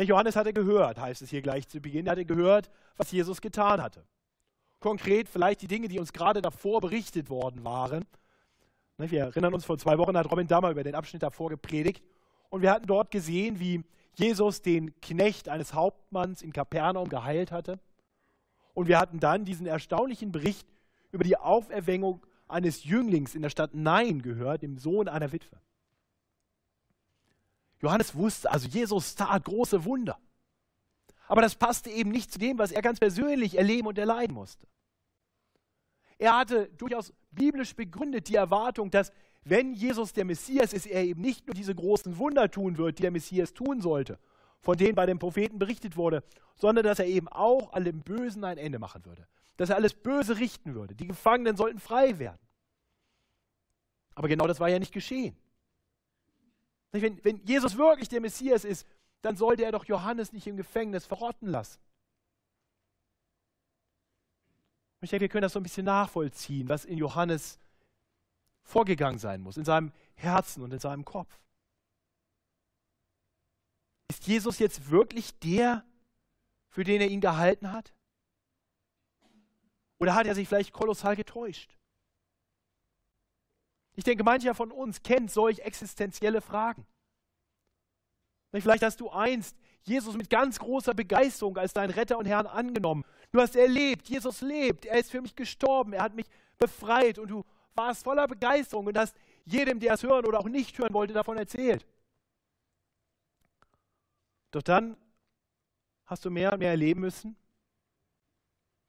Johannes 0.00 0.36
hatte 0.36 0.52
gehört, 0.52 0.98
heißt 0.98 1.22
es 1.22 1.30
hier 1.30 1.42
gleich 1.42 1.68
zu 1.68 1.80
Beginn, 1.80 2.06
er 2.06 2.12
hatte 2.12 2.24
gehört, 2.24 2.70
was 2.96 3.12
Jesus 3.12 3.40
getan 3.40 3.80
hatte. 3.82 4.04
Konkret 4.80 5.28
vielleicht 5.28 5.62
die 5.62 5.68
Dinge, 5.68 5.88
die 5.88 6.00
uns 6.00 6.12
gerade 6.12 6.42
davor 6.42 6.80
berichtet 6.80 7.30
worden 7.30 7.64
waren. 7.64 8.04
Wir 8.98 9.20
erinnern 9.20 9.54
uns, 9.54 9.64
vor 9.64 9.78
zwei 9.78 9.98
Wochen 9.98 10.16
hat 10.16 10.30
Robin 10.30 10.46
Dammer 10.46 10.70
über 10.70 10.82
den 10.82 10.94
Abschnitt 10.94 11.22
davor 11.22 11.50
gepredigt 11.50 12.02
und 12.50 12.62
wir 12.62 12.70
hatten 12.70 12.86
dort 12.86 13.10
gesehen, 13.10 13.58
wie 13.60 13.84
Jesus 14.14 14.62
den 14.62 15.00
Knecht 15.00 15.48
eines 15.48 15.72
Hauptmanns 15.74 16.42
in 16.42 16.52
Kapernaum 16.52 17.08
geheilt 17.08 17.50
hatte. 17.50 17.80
Und 18.74 18.88
wir 18.88 18.98
hatten 18.98 19.20
dann 19.20 19.44
diesen 19.44 19.66
erstaunlichen 19.66 20.32
Bericht 20.32 20.66
über 21.10 21.24
die 21.24 21.36
Auferweckung 21.36 22.24
eines 22.48 22.84
Jünglings 22.84 23.34
in 23.34 23.42
der 23.42 23.50
Stadt 23.50 23.74
Nein 23.74 24.22
gehört, 24.22 24.62
dem 24.62 24.78
Sohn 24.78 25.08
einer 25.08 25.32
Witwe. 25.32 25.56
Johannes 27.82 28.14
wusste, 28.14 28.50
also 28.50 28.68
Jesus 28.68 29.14
tat 29.14 29.44
große 29.44 29.84
Wunder. 29.84 30.18
Aber 31.26 31.42
das 31.42 31.56
passte 31.56 31.90
eben 31.90 32.10
nicht 32.10 32.32
zu 32.32 32.38
dem, 32.38 32.58
was 32.58 32.72
er 32.72 32.82
ganz 32.82 33.00
persönlich 33.00 33.58
erleben 33.58 33.88
und 33.88 33.98
erleiden 33.98 34.34
musste. 34.34 34.66
Er 36.18 36.36
hatte 36.36 36.68
durchaus 36.78 37.12
biblisch 37.32 37.74
begründet 37.74 38.28
die 38.28 38.36
Erwartung, 38.36 38.90
dass 38.90 39.12
wenn 39.44 39.74
Jesus 39.74 40.12
der 40.12 40.24
Messias 40.24 40.72
ist, 40.72 40.86
er 40.86 41.02
eben 41.02 41.20
nicht 41.20 41.46
nur 41.46 41.54
diese 41.54 41.74
großen 41.74 42.16
Wunder 42.18 42.48
tun 42.48 42.78
wird, 42.78 42.98
die 42.98 43.02
der 43.02 43.10
Messias 43.10 43.52
tun 43.52 43.80
sollte, 43.80 44.20
von 44.60 44.76
denen 44.78 44.94
bei 44.94 45.06
den 45.06 45.18
Propheten 45.18 45.58
berichtet 45.58 45.96
wurde, 45.96 46.22
sondern 46.54 46.84
dass 46.84 47.00
er 47.00 47.06
eben 47.06 47.26
auch 47.26 47.72
allem 47.72 48.02
Bösen 48.02 48.44
ein 48.44 48.58
Ende 48.58 48.78
machen 48.78 49.04
würde. 49.04 49.26
Dass 49.56 49.70
er 49.70 49.76
alles 49.76 49.94
Böse 49.94 50.38
richten 50.38 50.74
würde. 50.74 50.94
Die 50.94 51.08
Gefangenen 51.08 51.56
sollten 51.56 51.80
frei 51.80 52.20
werden. 52.20 52.38
Aber 54.14 54.28
genau 54.28 54.46
das 54.46 54.60
war 54.60 54.68
ja 54.68 54.78
nicht 54.78 54.92
geschehen. 54.92 55.36
Wenn, 56.92 57.24
wenn 57.24 57.44
Jesus 57.44 57.76
wirklich 57.76 58.08
der 58.08 58.20
Messias 58.20 58.64
ist, 58.64 58.86
dann 59.22 59.36
sollte 59.36 59.64
er 59.64 59.72
doch 59.72 59.84
Johannes 59.86 60.32
nicht 60.32 60.46
im 60.46 60.56
Gefängnis 60.56 61.06
verrotten 61.06 61.48
lassen. 61.48 61.80
ich 65.00 65.10
denke, 65.10 65.22
wir 65.22 65.28
können 65.28 65.42
das 65.42 65.52
so 65.52 65.58
ein 65.58 65.64
bisschen 65.64 65.86
nachvollziehen, 65.86 66.68
was 66.68 66.84
in 66.84 66.96
Johannes 66.96 67.58
vorgegangen 68.62 69.18
sein 69.18 69.40
muss, 69.40 69.56
in 69.56 69.64
seinem 69.64 69.92
Herzen 70.14 70.62
und 70.62 70.72
in 70.72 70.78
seinem 70.78 71.04
Kopf. 71.04 71.40
Ist 74.08 74.26
Jesus 74.26 74.60
jetzt 74.60 74.90
wirklich 74.90 75.36
der, 75.40 75.84
für 76.68 76.84
den 76.84 77.00
er 77.00 77.08
ihn 77.08 77.20
gehalten 77.20 77.72
hat? 77.72 77.92
Oder 79.98 80.14
hat 80.14 80.26
er 80.26 80.36
sich 80.36 80.46
vielleicht 80.46 80.72
kolossal 80.72 81.16
getäuscht? 81.16 81.76
Ich 83.94 84.04
denke, 84.04 84.24
mancher 84.24 84.54
von 84.54 84.70
uns 84.70 85.02
kennt 85.02 85.30
solch 85.30 85.60
existenzielle 85.60 86.40
Fragen. 86.40 86.86
Vielleicht 88.52 88.82
hast 88.82 89.00
du 89.00 89.10
einst 89.10 89.56
Jesus 89.82 90.16
mit 90.16 90.30
ganz 90.30 90.58
großer 90.58 90.94
Begeisterung 90.94 91.56
als 91.56 91.72
dein 91.72 91.90
Retter 91.90 92.18
und 92.18 92.26
Herrn 92.26 92.46
angenommen. 92.46 93.04
Du 93.32 93.40
hast 93.40 93.56
erlebt, 93.56 94.08
Jesus 94.08 94.40
lebt, 94.42 94.84
er 94.84 94.98
ist 94.98 95.10
für 95.10 95.20
mich 95.20 95.34
gestorben, 95.34 95.92
er 95.92 96.02
hat 96.02 96.14
mich 96.14 96.26
befreit 96.58 97.18
und 97.18 97.28
du 97.28 97.44
warst 97.74 98.04
voller 98.04 98.28
Begeisterung 98.28 98.86
und 98.86 98.98
hast 98.98 99.16
jedem, 99.44 99.80
der 99.80 99.94
es 99.94 100.02
hören 100.02 100.26
oder 100.26 100.38
auch 100.38 100.48
nicht 100.48 100.78
hören 100.78 100.94
wollte, 100.94 101.14
davon 101.14 101.36
erzählt. 101.36 101.86
Doch 104.50 104.62
dann 104.62 104.96
hast 106.04 106.24
du 106.24 106.30
mehr 106.30 106.52
und 106.52 106.58
mehr 106.58 106.70
erleben 106.70 107.00
müssen, 107.00 107.36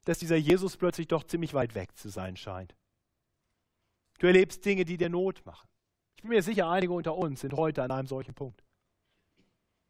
dass 0.04 0.18
dieser 0.18 0.36
Jesus 0.36 0.76
plötzlich 0.76 1.08
doch 1.08 1.24
ziemlich 1.24 1.54
weit 1.54 1.74
weg 1.74 1.96
zu 1.96 2.10
sein 2.10 2.36
scheint. 2.36 2.76
Du 4.18 4.26
erlebst 4.26 4.64
Dinge, 4.64 4.84
die 4.84 4.96
dir 4.96 5.08
Not 5.08 5.44
machen. 5.44 5.68
Ich 6.16 6.22
bin 6.22 6.30
mir 6.30 6.42
sicher, 6.42 6.68
einige 6.68 6.92
unter 6.92 7.16
uns 7.16 7.40
sind 7.40 7.54
heute 7.54 7.82
an 7.82 7.90
einem 7.90 8.06
solchen 8.06 8.34
Punkt. 8.34 8.64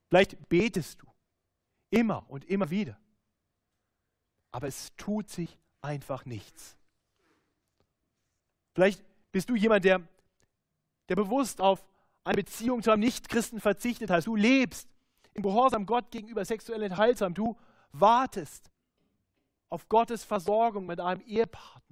Vielleicht 0.09 0.49
betest 0.49 1.03
du 1.03 1.07
immer 1.91 2.29
und 2.29 2.45
immer 2.45 2.71
wieder, 2.71 2.99
aber 4.51 4.67
es 4.67 4.95
tut 4.97 5.29
sich 5.29 5.59
einfach 5.81 6.25
nichts. 6.25 6.77
Vielleicht 8.75 9.05
bist 9.31 9.49
du 9.51 9.55
jemand, 9.55 9.85
der, 9.85 10.01
der 11.09 11.17
bewusst 11.17 11.61
auf 11.61 11.85
eine 12.25 12.37
Beziehung 12.37 12.83
zu 12.83 12.91
einem 12.91 13.01
Nichtchristen 13.01 13.61
verzichtet 13.61 14.11
hat. 14.11 14.27
Du 14.27 14.35
lebst 14.35 14.89
im 15.35 15.43
Gehorsam 15.43 15.87
Gott 15.87 16.11
gegenüber 16.11 16.45
sexuell 16.45 16.83
enthaltsam. 16.83 17.35
Du 17.35 17.57
wartest 17.93 18.71
auf 19.69 19.89
Gottes 19.89 20.25
Versorgung 20.25 20.87
mit 20.87 21.01
einem 21.01 21.21
Ehepartner. 21.23 21.84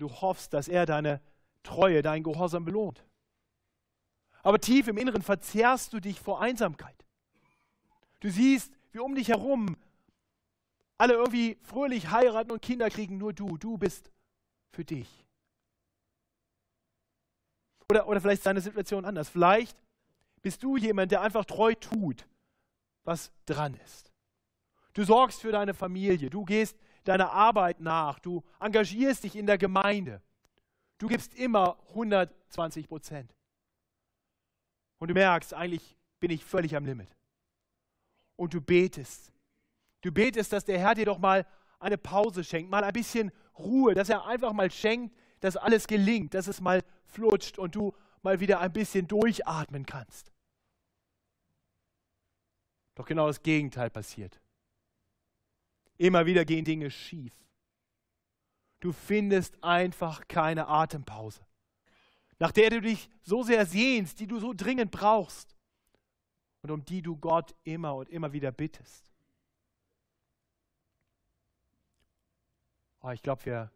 Du 0.00 0.10
hoffst, 0.10 0.54
dass 0.54 0.66
er 0.66 0.86
deine 0.86 1.20
Treue, 1.62 2.00
deinen 2.00 2.22
Gehorsam 2.22 2.64
belohnt. 2.64 3.04
Aber 4.42 4.58
tief 4.58 4.88
im 4.88 4.96
Inneren 4.96 5.20
verzehrst 5.20 5.92
du 5.92 6.00
dich 6.00 6.20
vor 6.20 6.40
Einsamkeit. 6.40 7.04
Du 8.20 8.30
siehst, 8.30 8.72
wie 8.92 9.00
um 9.00 9.14
dich 9.14 9.28
herum 9.28 9.76
alle 10.96 11.14
irgendwie 11.14 11.58
fröhlich 11.62 12.10
heiraten 12.10 12.50
und 12.50 12.62
Kinder 12.62 12.88
kriegen, 12.88 13.18
nur 13.18 13.32
du, 13.32 13.58
du 13.58 13.76
bist 13.76 14.10
für 14.70 14.84
dich. 14.84 15.26
Oder, 17.90 18.08
oder 18.08 18.20
vielleicht 18.20 18.40
ist 18.40 18.46
deine 18.46 18.60
Situation 18.60 19.04
anders. 19.04 19.28
Vielleicht 19.28 19.76
bist 20.40 20.62
du 20.62 20.76
jemand, 20.76 21.12
der 21.12 21.20
einfach 21.20 21.44
treu 21.44 21.74
tut, 21.74 22.26
was 23.04 23.32
dran 23.44 23.74
ist. 23.84 24.12
Du 24.94 25.04
sorgst 25.04 25.40
für 25.40 25.52
deine 25.52 25.74
Familie, 25.74 26.30
du 26.30 26.44
gehst 26.44 26.78
deiner 27.04 27.32
Arbeit 27.32 27.80
nach, 27.80 28.18
du 28.18 28.42
engagierst 28.58 29.24
dich 29.24 29.36
in 29.36 29.46
der 29.46 29.58
Gemeinde. 29.58 30.22
Du 30.98 31.08
gibst 31.08 31.34
immer 31.34 31.78
120 31.88 32.88
Prozent. 32.88 33.34
Und 34.98 35.08
du 35.08 35.14
merkst, 35.14 35.54
eigentlich 35.54 35.96
bin 36.20 36.30
ich 36.30 36.44
völlig 36.44 36.76
am 36.76 36.84
Limit. 36.84 37.08
Und 38.36 38.52
du 38.54 38.60
betest. 38.60 39.32
Du 40.02 40.12
betest, 40.12 40.52
dass 40.52 40.64
der 40.64 40.78
Herr 40.78 40.94
dir 40.94 41.06
doch 41.06 41.18
mal 41.18 41.46
eine 41.78 41.98
Pause 41.98 42.44
schenkt, 42.44 42.70
mal 42.70 42.84
ein 42.84 42.92
bisschen 42.92 43.32
Ruhe, 43.58 43.94
dass 43.94 44.08
er 44.08 44.26
einfach 44.26 44.52
mal 44.52 44.70
schenkt, 44.70 45.14
dass 45.40 45.56
alles 45.56 45.86
gelingt, 45.86 46.34
dass 46.34 46.46
es 46.46 46.60
mal 46.60 46.82
flutscht 47.06 47.58
und 47.58 47.74
du 47.74 47.94
mal 48.22 48.40
wieder 48.40 48.60
ein 48.60 48.72
bisschen 48.72 49.08
durchatmen 49.08 49.86
kannst. 49.86 50.30
Doch 52.94 53.06
genau 53.06 53.26
das 53.26 53.42
Gegenteil 53.42 53.88
passiert. 53.88 54.40
Immer 56.00 56.24
wieder 56.24 56.46
gehen 56.46 56.64
Dinge 56.64 56.90
schief. 56.90 57.34
Du 58.80 58.90
findest 58.90 59.62
einfach 59.62 60.26
keine 60.28 60.66
Atempause, 60.66 61.44
nach 62.38 62.52
der 62.52 62.70
du 62.70 62.80
dich 62.80 63.10
so 63.22 63.42
sehr 63.42 63.66
sehnst, 63.66 64.18
die 64.18 64.26
du 64.26 64.40
so 64.40 64.54
dringend 64.54 64.90
brauchst 64.92 65.54
und 66.62 66.70
um 66.70 66.82
die 66.86 67.02
du 67.02 67.18
Gott 67.18 67.54
immer 67.64 67.96
und 67.96 68.08
immer 68.08 68.32
wieder 68.32 68.50
bittest. 68.50 69.12
Oh, 73.02 73.10
ich 73.10 73.20
glaube, 73.20 73.44
wir 73.44 73.70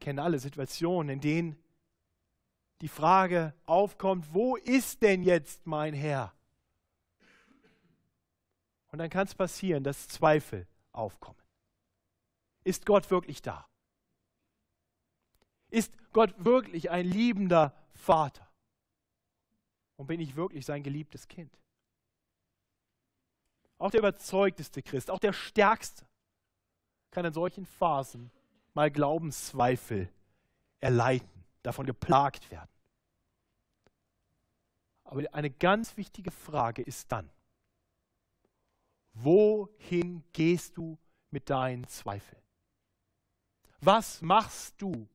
kennen 0.00 0.18
alle 0.18 0.38
Situationen, 0.38 1.14
in 1.14 1.20
denen 1.22 1.56
die 2.82 2.88
Frage 2.88 3.54
aufkommt, 3.64 4.34
wo 4.34 4.56
ist 4.56 5.00
denn 5.00 5.22
jetzt 5.22 5.66
mein 5.66 5.94
Herr? 5.94 6.34
Und 8.88 8.98
dann 8.98 9.08
kann 9.08 9.26
es 9.26 9.34
passieren, 9.34 9.82
dass 9.82 10.08
Zweifel 10.08 10.66
aufkommen. 10.92 11.37
Ist 12.68 12.84
Gott 12.84 13.10
wirklich 13.10 13.40
da? 13.40 13.66
Ist 15.70 15.90
Gott 16.12 16.34
wirklich 16.36 16.90
ein 16.90 17.06
liebender 17.06 17.74
Vater? 17.94 18.46
Und 19.96 20.06
bin 20.06 20.20
ich 20.20 20.36
wirklich 20.36 20.66
sein 20.66 20.82
geliebtes 20.82 21.28
Kind? 21.28 21.50
Auch 23.78 23.90
der 23.90 24.00
überzeugteste 24.00 24.82
Christ, 24.82 25.10
auch 25.10 25.18
der 25.18 25.32
stärkste, 25.32 26.04
kann 27.10 27.24
in 27.24 27.32
solchen 27.32 27.64
Phasen 27.64 28.30
mal 28.74 28.90
Glaubenszweifel 28.90 30.12
erleiden, 30.80 31.46
davon 31.62 31.86
geplagt 31.86 32.50
werden. 32.50 32.70
Aber 35.04 35.24
eine 35.32 35.48
ganz 35.48 35.96
wichtige 35.96 36.30
Frage 36.30 36.82
ist 36.82 37.10
dann, 37.10 37.30
wohin 39.14 40.22
gehst 40.34 40.76
du 40.76 40.98
mit 41.30 41.48
deinen 41.48 41.88
Zweifeln? 41.88 42.42
Was 43.80 44.20
machst 44.22 44.80
du 44.80 45.08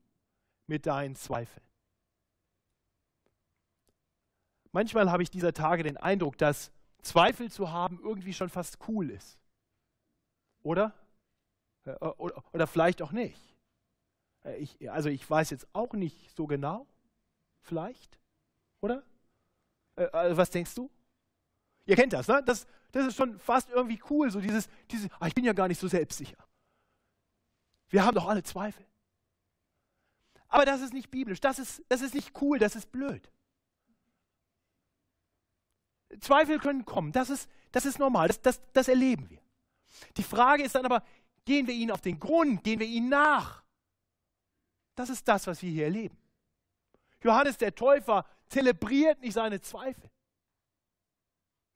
mit 0.67 0.85
deinen 0.85 1.15
Zweifeln? 1.15 1.65
Manchmal 4.71 5.11
habe 5.11 5.21
ich 5.21 5.29
dieser 5.29 5.53
Tage 5.53 5.83
den 5.83 5.97
Eindruck, 5.97 6.37
dass 6.37 6.71
Zweifel 7.01 7.51
zu 7.51 7.71
haben 7.71 7.99
irgendwie 8.01 8.33
schon 8.33 8.49
fast 8.49 8.77
cool 8.87 9.11
ist. 9.11 9.37
Oder? 10.63 10.93
Äh, 11.85 11.93
oder, 11.93 12.67
vielleicht 12.67 13.01
auch 13.01 13.11
nicht. 13.11 13.39
Äh, 14.43 14.57
ich, 14.57 14.89
also 14.89 15.09
ich 15.09 15.29
weiß 15.29 15.49
jetzt 15.49 15.67
auch 15.73 15.93
nicht 15.93 16.35
so 16.35 16.47
genau. 16.47 16.87
Vielleicht, 17.61 18.19
oder? 18.81 19.03
Äh, 19.95 20.05
also 20.07 20.37
was 20.37 20.49
denkst 20.49 20.73
du? 20.75 20.89
Ihr 21.85 21.95
kennt 21.95 22.13
das, 22.13 22.27
ne? 22.27 22.41
Das, 22.45 22.65
das 22.91 23.07
ist 23.07 23.17
schon 23.17 23.39
fast 23.39 23.69
irgendwie 23.69 24.01
cool, 24.09 24.31
so 24.31 24.39
dieses, 24.39 24.69
dieses 24.89 25.09
ah, 25.19 25.27
ich 25.27 25.35
bin 25.35 25.43
ja 25.43 25.53
gar 25.53 25.67
nicht 25.67 25.79
so 25.79 25.87
selbstsicher. 25.87 26.37
Wir 27.89 28.05
haben 28.05 28.15
doch 28.15 28.27
alle 28.27 28.43
Zweifel. 28.43 28.85
Aber 30.47 30.65
das 30.65 30.81
ist 30.81 30.93
nicht 30.93 31.09
biblisch, 31.09 31.41
das 31.41 31.57
ist, 31.57 31.83
das 31.89 32.01
ist 32.01 32.13
nicht 32.13 32.39
cool, 32.41 32.59
das 32.59 32.75
ist 32.75 32.91
blöd. 32.91 33.31
Zweifel 36.19 36.59
können 36.59 36.85
kommen, 36.85 37.11
das 37.11 37.29
ist, 37.29 37.49
das 37.71 37.85
ist 37.85 37.97
normal, 37.97 38.27
das, 38.27 38.41
das, 38.41 38.61
das 38.71 38.87
erleben 38.87 39.29
wir. 39.29 39.41
Die 40.17 40.23
Frage 40.23 40.63
ist 40.63 40.75
dann 40.75 40.85
aber, 40.85 41.03
gehen 41.45 41.67
wir 41.67 41.73
ihnen 41.73 41.91
auf 41.91 42.01
den 42.01 42.19
Grund, 42.19 42.63
gehen 42.63 42.79
wir 42.79 42.87
ihnen 42.87 43.09
nach? 43.09 43.63
Das 44.95 45.09
ist 45.09 45.27
das, 45.27 45.47
was 45.47 45.61
wir 45.61 45.71
hier 45.71 45.85
erleben. 45.85 46.17
Johannes 47.23 47.57
der 47.57 47.73
Täufer 47.73 48.25
zelebriert 48.47 49.21
nicht 49.21 49.33
seine 49.33 49.59
Zweifel. 49.61 50.11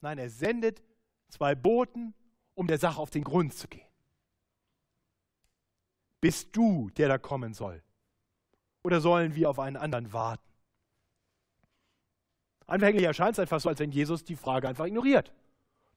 Nein, 0.01 0.19
er 0.19 0.29
sendet 0.29 0.83
zwei 1.29 1.55
Boten, 1.55 2.13
um 2.53 2.67
der 2.67 2.77
Sache 2.77 2.99
auf 2.99 3.09
den 3.09 3.23
Grund 3.23 3.55
zu 3.55 3.67
gehen. 3.67 3.86
Bist 6.19 6.55
du, 6.55 6.89
der 6.91 7.07
da 7.07 7.17
kommen 7.17 7.53
soll? 7.53 7.83
Oder 8.83 9.01
sollen 9.01 9.35
wir 9.35 9.49
auf 9.49 9.59
einen 9.59 9.77
anderen 9.77 10.13
warten? 10.13 10.43
Anfänglich 12.65 13.03
erscheint 13.03 13.33
es 13.33 13.39
einfach 13.39 13.59
so, 13.59 13.69
als 13.69 13.79
wenn 13.79 13.91
Jesus 13.91 14.23
die 14.23 14.35
Frage 14.35 14.67
einfach 14.67 14.85
ignoriert. 14.85 15.31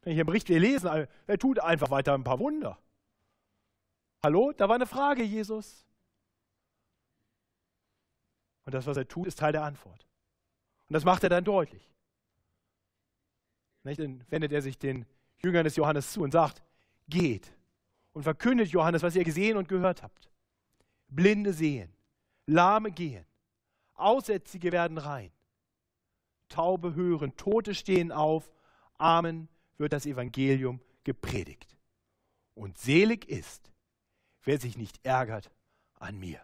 Wenn 0.02 0.12
ich 0.12 0.18
im 0.18 0.26
Bericht 0.26 0.48
wir 0.48 0.60
lesen, 0.60 1.08
er 1.26 1.38
tut 1.38 1.58
einfach 1.58 1.90
weiter 1.90 2.14
ein 2.14 2.24
paar 2.24 2.38
Wunder. 2.38 2.78
Hallo, 4.22 4.52
da 4.52 4.68
war 4.68 4.76
eine 4.76 4.86
Frage, 4.86 5.22
Jesus. 5.22 5.84
Und 8.64 8.74
das, 8.74 8.86
was 8.86 8.96
er 8.96 9.08
tut, 9.08 9.26
ist 9.26 9.38
Teil 9.38 9.52
der 9.52 9.64
Antwort. 9.64 10.06
Und 10.88 10.94
das 10.94 11.04
macht 11.04 11.24
er 11.24 11.30
dann 11.30 11.44
deutlich. 11.44 11.90
Nicht? 13.82 13.98
Dann 13.98 14.24
wendet 14.28 14.52
er 14.52 14.62
sich 14.62 14.78
den 14.78 15.06
Jüngern 15.38 15.64
des 15.64 15.76
Johannes 15.76 16.12
zu 16.12 16.22
und 16.22 16.32
sagt, 16.32 16.62
geht 17.08 17.52
und 18.12 18.22
verkündet 18.22 18.68
Johannes, 18.68 19.02
was 19.02 19.16
ihr 19.16 19.24
gesehen 19.24 19.56
und 19.56 19.68
gehört 19.68 20.02
habt. 20.02 20.30
Blinde 21.08 21.52
sehen, 21.52 21.92
Lahme 22.46 22.90
gehen, 22.90 23.24
Aussätzige 23.94 24.72
werden 24.72 24.98
rein, 24.98 25.30
Taube 26.48 26.94
hören, 26.94 27.36
Tote 27.36 27.74
stehen 27.74 28.12
auf, 28.12 28.50
Amen 28.98 29.48
wird 29.78 29.92
das 29.92 30.06
Evangelium 30.06 30.80
gepredigt. 31.04 31.76
Und 32.54 32.78
selig 32.78 33.28
ist, 33.28 33.72
wer 34.42 34.58
sich 34.58 34.76
nicht 34.76 35.04
ärgert 35.04 35.50
an 35.94 36.18
mir. 36.18 36.40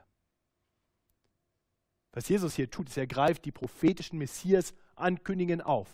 Was 2.12 2.28
Jesus 2.28 2.54
hier 2.54 2.70
tut, 2.70 2.88
ist, 2.88 2.96
er 2.96 3.06
greift 3.06 3.44
die 3.44 3.52
prophetischen 3.52 4.18
Messias-Ankündigungen 4.18 5.60
auf 5.60 5.88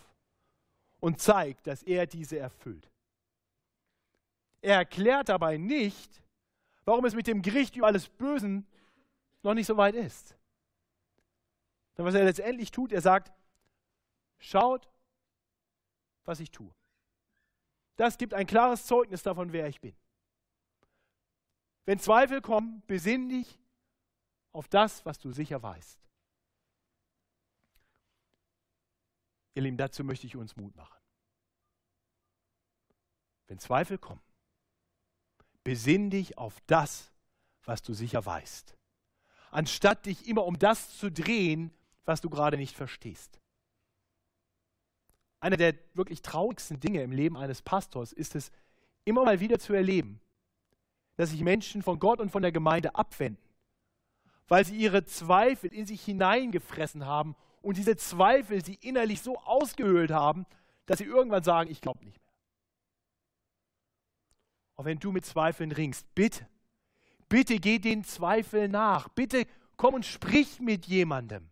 und 1.01 1.19
zeigt, 1.19 1.67
dass 1.67 1.83
er 1.83 2.07
diese 2.07 2.39
erfüllt. 2.39 2.89
Er 4.63 4.77
erklärt 4.77 5.27
dabei 5.27 5.57
nicht, 5.57 6.23
warum 6.85 7.03
es 7.03 7.13
mit 7.13 7.27
dem 7.27 7.41
Gericht 7.41 7.75
über 7.75 7.87
alles 7.87 8.07
Bösen 8.07 8.65
noch 9.43 9.53
nicht 9.53 9.67
so 9.67 9.75
weit 9.75 9.93
ist. 9.93 10.37
Denn 11.97 12.05
was 12.05 12.15
er 12.15 12.23
letztendlich 12.23 12.71
tut, 12.71 12.93
er 12.93 13.01
sagt, 13.01 13.33
schaut, 14.39 14.89
was 16.23 16.39
ich 16.39 16.49
tue. 16.49 16.73
Das 17.97 18.17
gibt 18.17 18.33
ein 18.33 18.47
klares 18.47 18.85
Zeugnis 18.85 19.21
davon, 19.21 19.51
wer 19.51 19.67
ich 19.67 19.81
bin. 19.81 19.95
Wenn 21.85 21.99
Zweifel 21.99 22.39
kommen, 22.39 22.81
besinn 22.87 23.27
dich 23.27 23.59
auf 24.53 24.69
das, 24.69 25.05
was 25.05 25.19
du 25.19 25.33
sicher 25.33 25.61
weißt. 25.61 25.99
Ihr 29.55 29.61
Lieben, 29.61 29.77
dazu 29.77 30.05
möchte 30.05 30.25
ich 30.25 30.37
uns 30.37 30.55
Mut 30.55 30.73
machen. 30.77 31.01
Wenn 33.47 33.59
Zweifel 33.59 33.97
kommen, 33.97 34.21
besinn 35.63 36.09
dich 36.09 36.37
auf 36.37 36.59
das, 36.67 37.11
was 37.65 37.81
du 37.81 37.93
sicher 37.93 38.25
weißt, 38.25 38.75
anstatt 39.51 40.05
dich 40.05 40.27
immer 40.27 40.45
um 40.45 40.59
das 40.59 40.97
zu 40.97 41.11
drehen, 41.11 41.71
was 42.05 42.21
du 42.21 42.29
gerade 42.29 42.57
nicht 42.57 42.75
verstehst. 42.75 43.39
Einer 45.39 45.57
der 45.57 45.75
wirklich 45.93 46.21
traurigsten 46.21 46.79
Dinge 46.79 47.01
im 47.01 47.11
Leben 47.11 47.37
eines 47.37 47.61
Pastors 47.61 48.13
ist 48.13 48.35
es, 48.35 48.51
immer 49.05 49.25
mal 49.25 49.39
wieder 49.39 49.59
zu 49.59 49.73
erleben, 49.73 50.21
dass 51.17 51.31
sich 51.31 51.41
Menschen 51.41 51.81
von 51.81 51.99
Gott 51.99 52.19
und 52.19 52.31
von 52.31 52.41
der 52.41 52.51
Gemeinde 52.51 52.95
abwenden, 52.95 53.43
weil 54.47 54.65
sie 54.65 54.75
ihre 54.75 55.05
Zweifel 55.05 55.73
in 55.73 55.85
sich 55.85 56.01
hineingefressen 56.03 57.05
haben 57.05 57.35
und 57.61 57.77
diese 57.77 57.95
Zweifel 57.97 58.63
sie 58.63 58.75
innerlich 58.75 59.21
so 59.21 59.37
ausgehöhlt 59.39 60.11
haben, 60.11 60.45
dass 60.85 60.99
sie 60.99 61.05
irgendwann 61.05 61.43
sagen, 61.43 61.69
ich 61.69 61.81
glaube 61.81 62.03
nicht 62.05 62.17
mehr. 62.17 62.22
Auch 64.75 64.85
wenn 64.85 64.99
du 64.99 65.11
mit 65.11 65.25
Zweifeln 65.25 65.71
ringst, 65.71 66.13
bitte, 66.15 66.47
bitte 67.29 67.57
geh 67.59 67.79
den 67.79 68.03
Zweifeln 68.03 68.71
nach. 68.71 69.09
Bitte 69.09 69.45
komm 69.77 69.95
und 69.95 70.05
sprich 70.05 70.59
mit 70.59 70.85
jemandem. 70.85 71.49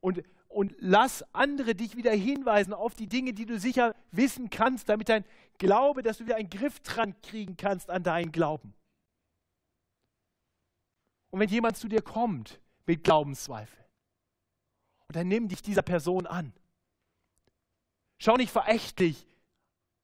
Und, 0.00 0.22
und 0.48 0.74
lass 0.78 1.22
andere 1.34 1.74
dich 1.74 1.96
wieder 1.96 2.12
hinweisen 2.12 2.72
auf 2.72 2.94
die 2.94 3.08
Dinge, 3.08 3.32
die 3.32 3.46
du 3.46 3.58
sicher 3.58 3.94
wissen 4.10 4.50
kannst, 4.50 4.88
damit 4.88 5.08
dein 5.08 5.24
Glaube, 5.58 6.02
dass 6.02 6.18
du 6.18 6.26
wieder 6.26 6.36
einen 6.36 6.50
Griff 6.50 6.80
dran 6.80 7.20
kriegen 7.20 7.56
kannst 7.56 7.90
an 7.90 8.02
deinen 8.02 8.32
Glauben. 8.32 8.74
Und 11.30 11.40
wenn 11.40 11.48
jemand 11.48 11.76
zu 11.76 11.88
dir 11.88 12.00
kommt 12.00 12.60
mit 12.86 13.04
Glaubenszweifeln, 13.04 13.78
und 15.08 15.16
dann 15.16 15.28
nimm 15.28 15.48
dich 15.48 15.62
dieser 15.62 15.82
Person 15.82 16.26
an. 16.26 16.52
Schau 18.18 18.36
nicht 18.36 18.50
verächtlich 18.50 19.26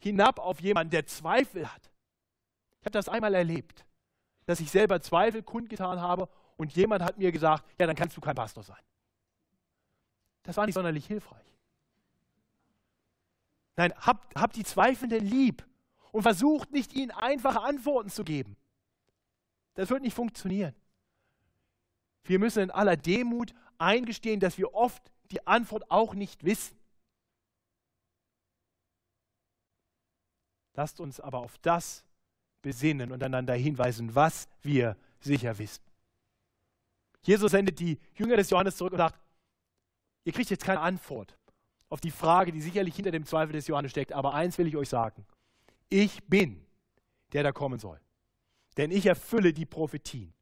hinab 0.04 0.38
auf 0.38 0.60
jemanden, 0.60 0.90
der 0.90 1.06
Zweifel 1.06 1.72
hat. 1.72 1.90
Ich 2.80 2.86
habe 2.86 2.92
das 2.92 3.08
einmal 3.08 3.34
erlebt, 3.34 3.84
dass 4.46 4.60
ich 4.60 4.70
selber 4.70 5.00
Zweifel 5.00 5.42
kundgetan 5.42 6.00
habe 6.00 6.28
und 6.56 6.74
jemand 6.76 7.02
hat 7.02 7.18
mir 7.18 7.32
gesagt, 7.32 7.64
ja, 7.78 7.86
dann 7.86 7.96
kannst 7.96 8.16
du 8.16 8.20
kein 8.20 8.34
Pastor 8.34 8.62
sein. 8.62 8.82
Das 10.42 10.56
war 10.56 10.66
nicht 10.66 10.74
sonderlich 10.74 11.06
hilfreich. 11.06 11.40
Nein, 13.76 13.92
habt, 13.96 14.36
habt 14.36 14.56
die 14.56 14.64
Zweifelnden 14.64 15.26
lieb 15.26 15.66
und 16.12 16.22
versucht 16.22 16.70
nicht, 16.70 16.92
ihnen 16.92 17.10
einfache 17.10 17.60
Antworten 17.60 18.10
zu 18.10 18.22
geben. 18.22 18.56
Das 19.74 19.90
wird 19.90 20.02
nicht 20.02 20.14
funktionieren. 20.14 20.74
Wir 22.22 22.38
müssen 22.38 22.62
in 22.62 22.70
aller 22.70 22.96
Demut 22.96 23.52
eingestehen, 23.78 24.38
dass 24.38 24.58
wir 24.58 24.74
oft 24.74 25.02
die 25.30 25.46
Antwort 25.46 25.90
auch 25.90 26.14
nicht 26.14 26.44
wissen. 26.44 26.78
Lasst 30.74 31.00
uns 31.00 31.20
aber 31.20 31.38
auf 31.38 31.58
das 31.58 32.04
besinnen 32.62 33.12
und 33.12 33.22
einander 33.22 33.54
hinweisen, 33.54 34.14
was 34.14 34.48
wir 34.62 34.96
sicher 35.20 35.56
wissen. 35.58 35.82
Jesus 37.22 37.52
sendet 37.52 37.78
die 37.78 37.98
Jünger 38.14 38.36
des 38.36 38.50
Johannes 38.50 38.76
zurück 38.76 38.92
und 38.92 38.98
sagt, 38.98 39.18
ihr 40.24 40.32
kriegt 40.32 40.50
jetzt 40.50 40.64
keine 40.64 40.80
Antwort 40.80 41.38
auf 41.88 42.00
die 42.00 42.10
Frage, 42.10 42.52
die 42.52 42.60
sicherlich 42.60 42.96
hinter 42.96 43.12
dem 43.12 43.24
Zweifel 43.24 43.52
des 43.52 43.66
Johannes 43.68 43.92
steckt, 43.92 44.12
aber 44.12 44.34
eins 44.34 44.58
will 44.58 44.66
ich 44.66 44.76
euch 44.76 44.88
sagen. 44.88 45.24
Ich 45.88 46.24
bin, 46.24 46.66
der 47.32 47.42
da 47.42 47.52
kommen 47.52 47.78
soll. 47.78 48.00
Denn 48.76 48.90
ich 48.90 49.06
erfülle 49.06 49.52
die 49.52 49.66
Prophetien. 49.66 50.34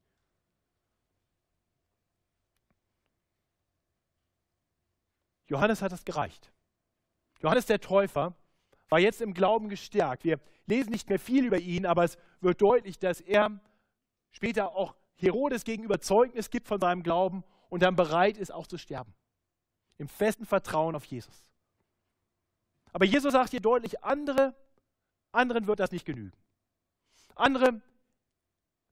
Johannes 5.48 5.82
hat 5.82 5.92
das 5.92 6.04
gereicht. 6.04 6.50
Johannes 7.40 7.66
der 7.66 7.80
Täufer 7.80 8.34
war 8.92 9.00
jetzt 9.00 9.22
im 9.22 9.32
Glauben 9.32 9.70
gestärkt. 9.70 10.22
Wir 10.22 10.38
lesen 10.66 10.90
nicht 10.90 11.08
mehr 11.08 11.18
viel 11.18 11.46
über 11.46 11.58
ihn, 11.58 11.86
aber 11.86 12.04
es 12.04 12.18
wird 12.42 12.60
deutlich, 12.60 12.98
dass 12.98 13.22
er 13.22 13.58
später 14.32 14.76
auch 14.76 14.94
Herodes 15.14 15.64
gegenüber 15.64 15.98
Zeugnis 15.98 16.50
gibt 16.50 16.68
von 16.68 16.78
seinem 16.78 17.02
Glauben 17.02 17.42
und 17.70 17.82
dann 17.82 17.96
bereit 17.96 18.36
ist, 18.36 18.52
auch 18.52 18.66
zu 18.66 18.76
sterben. 18.76 19.14
Im 19.96 20.08
festen 20.08 20.44
Vertrauen 20.44 20.94
auf 20.94 21.06
Jesus. 21.06 21.48
Aber 22.92 23.06
Jesus 23.06 23.32
sagt 23.32 23.52
hier 23.52 23.62
deutlich, 23.62 24.04
andere, 24.04 24.54
anderen 25.32 25.66
wird 25.66 25.80
das 25.80 25.90
nicht 25.90 26.04
genügen. 26.04 26.36
Andere 27.34 27.80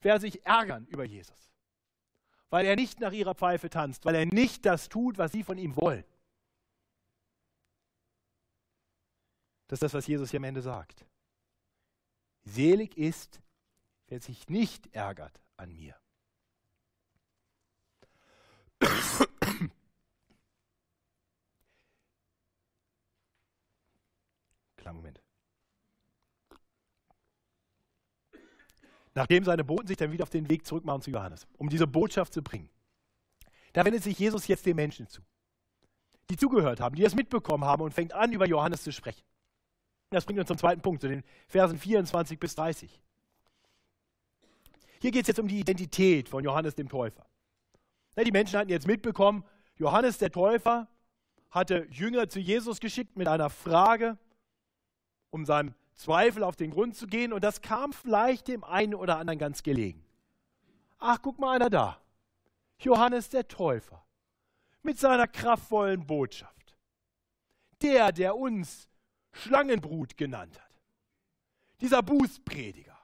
werden 0.01 0.23
sich 0.23 0.47
ärgern 0.47 0.87
über 0.87 1.05
Jesus, 1.05 1.53
weil 2.49 2.65
er 2.65 2.75
nicht 2.75 3.01
nach 3.01 3.13
ihrer 3.13 3.35
Pfeife 3.35 3.69
tanzt, 3.69 4.07
weil 4.07 4.15
er 4.15 4.25
nicht 4.25 4.65
das 4.65 4.89
tut, 4.89 5.19
was 5.19 5.33
sie 5.33 5.43
von 5.43 5.59
ihm 5.59 5.77
wollen. 5.77 6.05
Das 9.71 9.77
ist 9.77 9.83
das, 9.83 9.95
was 9.95 10.09
Jesus 10.09 10.33
hier 10.33 10.41
am 10.41 10.45
Ende 10.45 10.63
sagt. 10.63 11.07
Selig 12.43 12.97
ist, 12.97 13.41
wer 14.09 14.21
sich 14.21 14.49
nicht 14.49 14.93
ärgert 14.93 15.41
an 15.57 15.73
mir. 15.73 15.95
Kleinen 24.77 24.97
Moment. 24.97 25.23
nachdem 29.15 29.45
seine 29.45 29.63
Boten 29.65 29.87
sich 29.87 29.97
dann 29.97 30.11
wieder 30.11 30.25
auf 30.25 30.31
den 30.31 30.49
Weg 30.49 30.67
zurückmachen 30.67 31.03
zu 31.03 31.11
Johannes, 31.11 31.47
um 31.59 31.69
diese 31.69 31.87
Botschaft 31.87 32.33
zu 32.33 32.43
bringen. 32.43 32.71
Da 33.73 33.85
wendet 33.85 34.03
sich 34.03 34.19
Jesus 34.19 34.49
jetzt 34.49 34.67
den 34.67 34.75
Menschen 34.77 35.09
zu, 35.09 35.23
die 36.29 36.37
zugehört 36.37 36.81
haben, 36.81 36.97
die 36.97 37.03
das 37.03 37.15
mitbekommen 37.15 37.65
haben 37.65 37.83
und 37.83 37.95
fängt 37.95 38.13
an, 38.15 38.33
über 38.33 38.47
Johannes 38.49 38.83
zu 38.83 38.93
sprechen. 38.93 39.30
Das 40.11 40.25
bringt 40.25 40.41
uns 40.41 40.49
zum 40.49 40.59
zweiten 40.59 40.83
Punkt, 40.83 41.01
zu 41.01 41.09
den 41.09 41.23
Versen 41.47 41.79
24 41.79 42.39
bis 42.39 42.55
30. 42.57 43.01
Hier 45.01 45.13
geht 45.13 45.23
es 45.23 45.29
jetzt 45.29 45.41
um 45.41 45.49
die 45.49 45.61
Identität 45.61 46.29
von 46.29 46.45
Johannes 46.45 46.75
dem 46.75 46.89
Täufer. 46.89 47.25
Die 48.17 48.33
Menschen 48.33 48.59
hatten 48.59 48.71
jetzt 48.71 48.87
mitbekommen, 48.87 49.45
Johannes 49.77 50.19
der 50.19 50.31
Täufer 50.31 50.89
hatte 51.51 51.87
Jünger 51.91 52.29
zu 52.29 52.39
Jesus 52.39 52.81
geschickt 52.81 53.17
mit 53.17 53.29
einer 53.29 53.49
Frage, 53.49 54.19
um 55.31 55.47
seinem 55.47 55.75
Zweifel 55.95 56.43
auf 56.43 56.57
den 56.57 56.71
Grund 56.71 56.97
zu 56.97 57.07
gehen. 57.07 57.33
Und 57.33 57.43
das 57.43 57.63
kam 57.63 57.93
vielleicht 57.93 58.49
dem 58.49 58.63
einen 58.63 58.95
oder 58.95 59.17
anderen 59.17 59.39
ganz 59.39 59.63
gelegen. 59.63 60.05
Ach, 60.99 61.19
guck 61.23 61.39
mal 61.39 61.57
einer 61.57 61.71
da. 61.71 61.99
Johannes 62.79 63.31
der 63.31 63.49
Täufer 63.49 64.05
mit 64.83 64.99
seiner 64.99 65.27
kraftvollen 65.27 66.07
Botschaft. 66.07 66.77
Der, 67.81 68.13
der 68.13 68.37
uns 68.37 68.90
Schlangenbrut 69.33 70.17
genannt 70.17 70.61
hat. 70.61 70.71
Dieser 71.81 72.03
Bußprediger. 72.03 72.99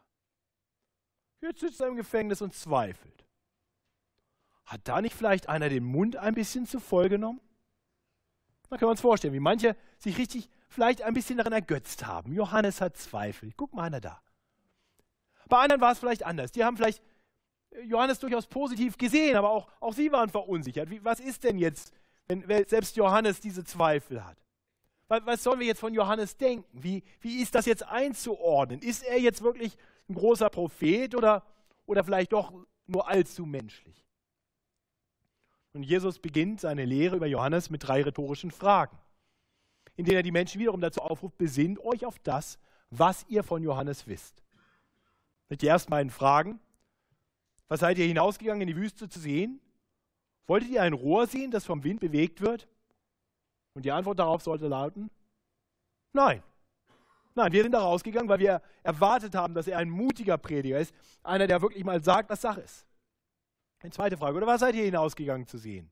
Jetzt 1.41 1.61
sitzt 1.61 1.81
er 1.81 1.89
im 1.89 1.97
Gefängnis 1.97 2.43
und 2.43 2.55
zweifelt. 2.55 3.25
Hat 4.65 4.81
da 4.85 5.01
nicht 5.01 5.15
vielleicht 5.15 5.49
einer 5.49 5.69
den 5.69 5.85
Mund 5.85 6.17
ein 6.17 6.35
bisschen 6.35 6.67
zu 6.67 6.81
voll 6.81 7.09
genommen? 7.09 7.41
Da 8.69 8.77
können 8.77 8.89
wir 8.89 8.93
uns 8.93 9.01
vorstellen, 9.01 9.35
wie 9.35 9.41
manche 9.41 9.77
sich 9.99 10.19
richtig 10.19 10.51
vielleicht 10.69 11.03
ein 11.03 11.15
bisschen 11.15 11.39
daran 11.39 11.53
ergötzt 11.53 12.05
haben. 12.05 12.33
Johannes 12.33 12.81
hat 12.81 12.97
Zweifel. 12.97 13.53
Guck 13.57 13.73
mal 13.75 13.85
einer 13.85 14.01
da. 14.01 14.21
Bei 15.49 15.59
anderen 15.59 15.81
war 15.81 15.93
es 15.93 16.01
vielleicht 16.01 16.25
anders. 16.25 16.51
Die 16.51 16.65
haben 16.65 16.77
vielleicht 16.77 17.01
Johannes 17.85 18.19
durchaus 18.19 18.47
positiv 18.47 18.99
gesehen, 18.99 19.37
aber 19.37 19.51
auch, 19.51 19.69
auch 19.81 19.93
sie 19.93 20.11
waren 20.11 20.31
verunsichert. 20.31 20.91
Wie, 20.91 21.05
was 21.05 21.21
ist 21.21 21.45
denn 21.45 21.59
jetzt, 21.59 21.93
wenn 22.27 22.43
selbst 22.67 22.97
Johannes 22.97 23.41
diese 23.41 23.65
Zweifel 23.65 24.25
hat? 24.25 24.37
Was, 25.09 25.43
sollen 25.43 25.61
wir 25.61 25.67
jetzt 25.67 25.79
von 25.79 25.95
Johannes 25.95 26.37
denken? 26.37 26.67
Wie, 26.73 27.05
wie 27.21 27.41
ist 27.41 27.55
das 27.55 27.67
jetzt 27.67 27.85
einzuordnen? 27.85 28.81
Ist 28.81 29.05
er 29.05 29.21
jetzt 29.21 29.43
wirklich 29.43 29.77
ein 30.09 30.15
großer 30.15 30.51
Prophet 30.51 31.15
oder, 31.15 31.45
oder 31.87 32.03
vielleicht 32.03 32.33
doch 32.33 32.53
nur 32.87 33.09
allzu 33.09 33.47
menschlich? 33.47 34.05
Und 35.73 35.85
Jesus 35.85 36.19
beginnt 36.19 36.61
seine 36.61 36.85
Lehre 36.85 37.17
über 37.17 37.27
Johannes 37.27 37.71
mit 37.71 37.87
drei 37.87 38.03
rhetorischen 38.03 38.51
Fragen, 38.51 38.99
in 39.95 40.05
denen 40.05 40.17
er 40.17 40.23
die 40.23 40.33
Menschen 40.33 40.61
wiederum 40.61 40.81
dazu 40.81 41.01
aufruft, 41.03 41.39
besinnt 41.39 41.79
euch 41.81 42.05
auf 42.05 42.19
das, 42.19 42.59
was 42.91 43.27
ihr 43.29 43.45
von 43.45 43.63
Johannes 43.63 44.09
wisst. 44.09 44.43
Mit 45.49 45.63
die 45.63 45.67
ersten 45.69 45.91
beiden 45.91 46.11
Fragen. 46.11 46.59
Was 47.69 47.81
seid 47.81 47.99
ihr 47.99 48.07
hinausgegangen 48.07 48.63
in 48.63 48.69
die 48.69 48.77
Wüste 48.77 49.09
zu 49.09 49.21
sehen? 49.21 49.61
Wolltet 50.47 50.71
ihr 50.71 50.83
ein 50.83 50.93
Rohr 50.93 51.27
sehen, 51.27 51.51
das 51.51 51.65
vom 51.65 51.85
Wind 51.85 52.01
bewegt 52.01 52.41
wird? 52.41 52.69
Und 53.77 53.85
die 53.85 53.93
Antwort 53.93 54.19
darauf 54.19 54.43
sollte 54.43 54.69
lauten, 54.69 55.11
nein. 56.15 56.43
Nein, 57.35 57.53
wir 57.53 57.63
sind 57.63 57.73
da 57.73 57.81
rausgegangen, 57.81 58.27
weil 58.27 58.39
wir 58.39 58.63
erwartet 58.83 59.35
haben, 59.35 59.53
dass 59.53 59.69
er 59.69 59.77
ein 59.77 59.91
mutiger 59.91 60.39
Prediger 60.39 60.81
ist, 60.81 60.95
einer, 61.23 61.47
der 61.47 61.61
wirklich 61.61 61.85
mal 61.85 62.03
sagt, 62.03 62.31
was 62.31 62.41
Sache 62.41 62.63
ist. 62.63 62.87
Eine 63.81 63.91
zweite 63.91 64.17
Frage. 64.17 64.35
Oder 64.39 64.47
was 64.47 64.61
seid 64.61 64.77
ihr 64.77 64.85
hinausgegangen 64.85 65.47
zu 65.47 65.59
sehen? 65.59 65.91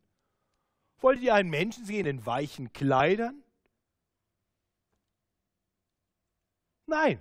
Wolltet 1.00 1.24
ihr 1.24 1.34
einen 1.34 1.50
Menschen 1.50 1.84
sehen 1.84 2.06
in 2.06 2.24
weichen 2.24 2.72
Kleidern? 2.72 3.42
Nein. 6.86 7.20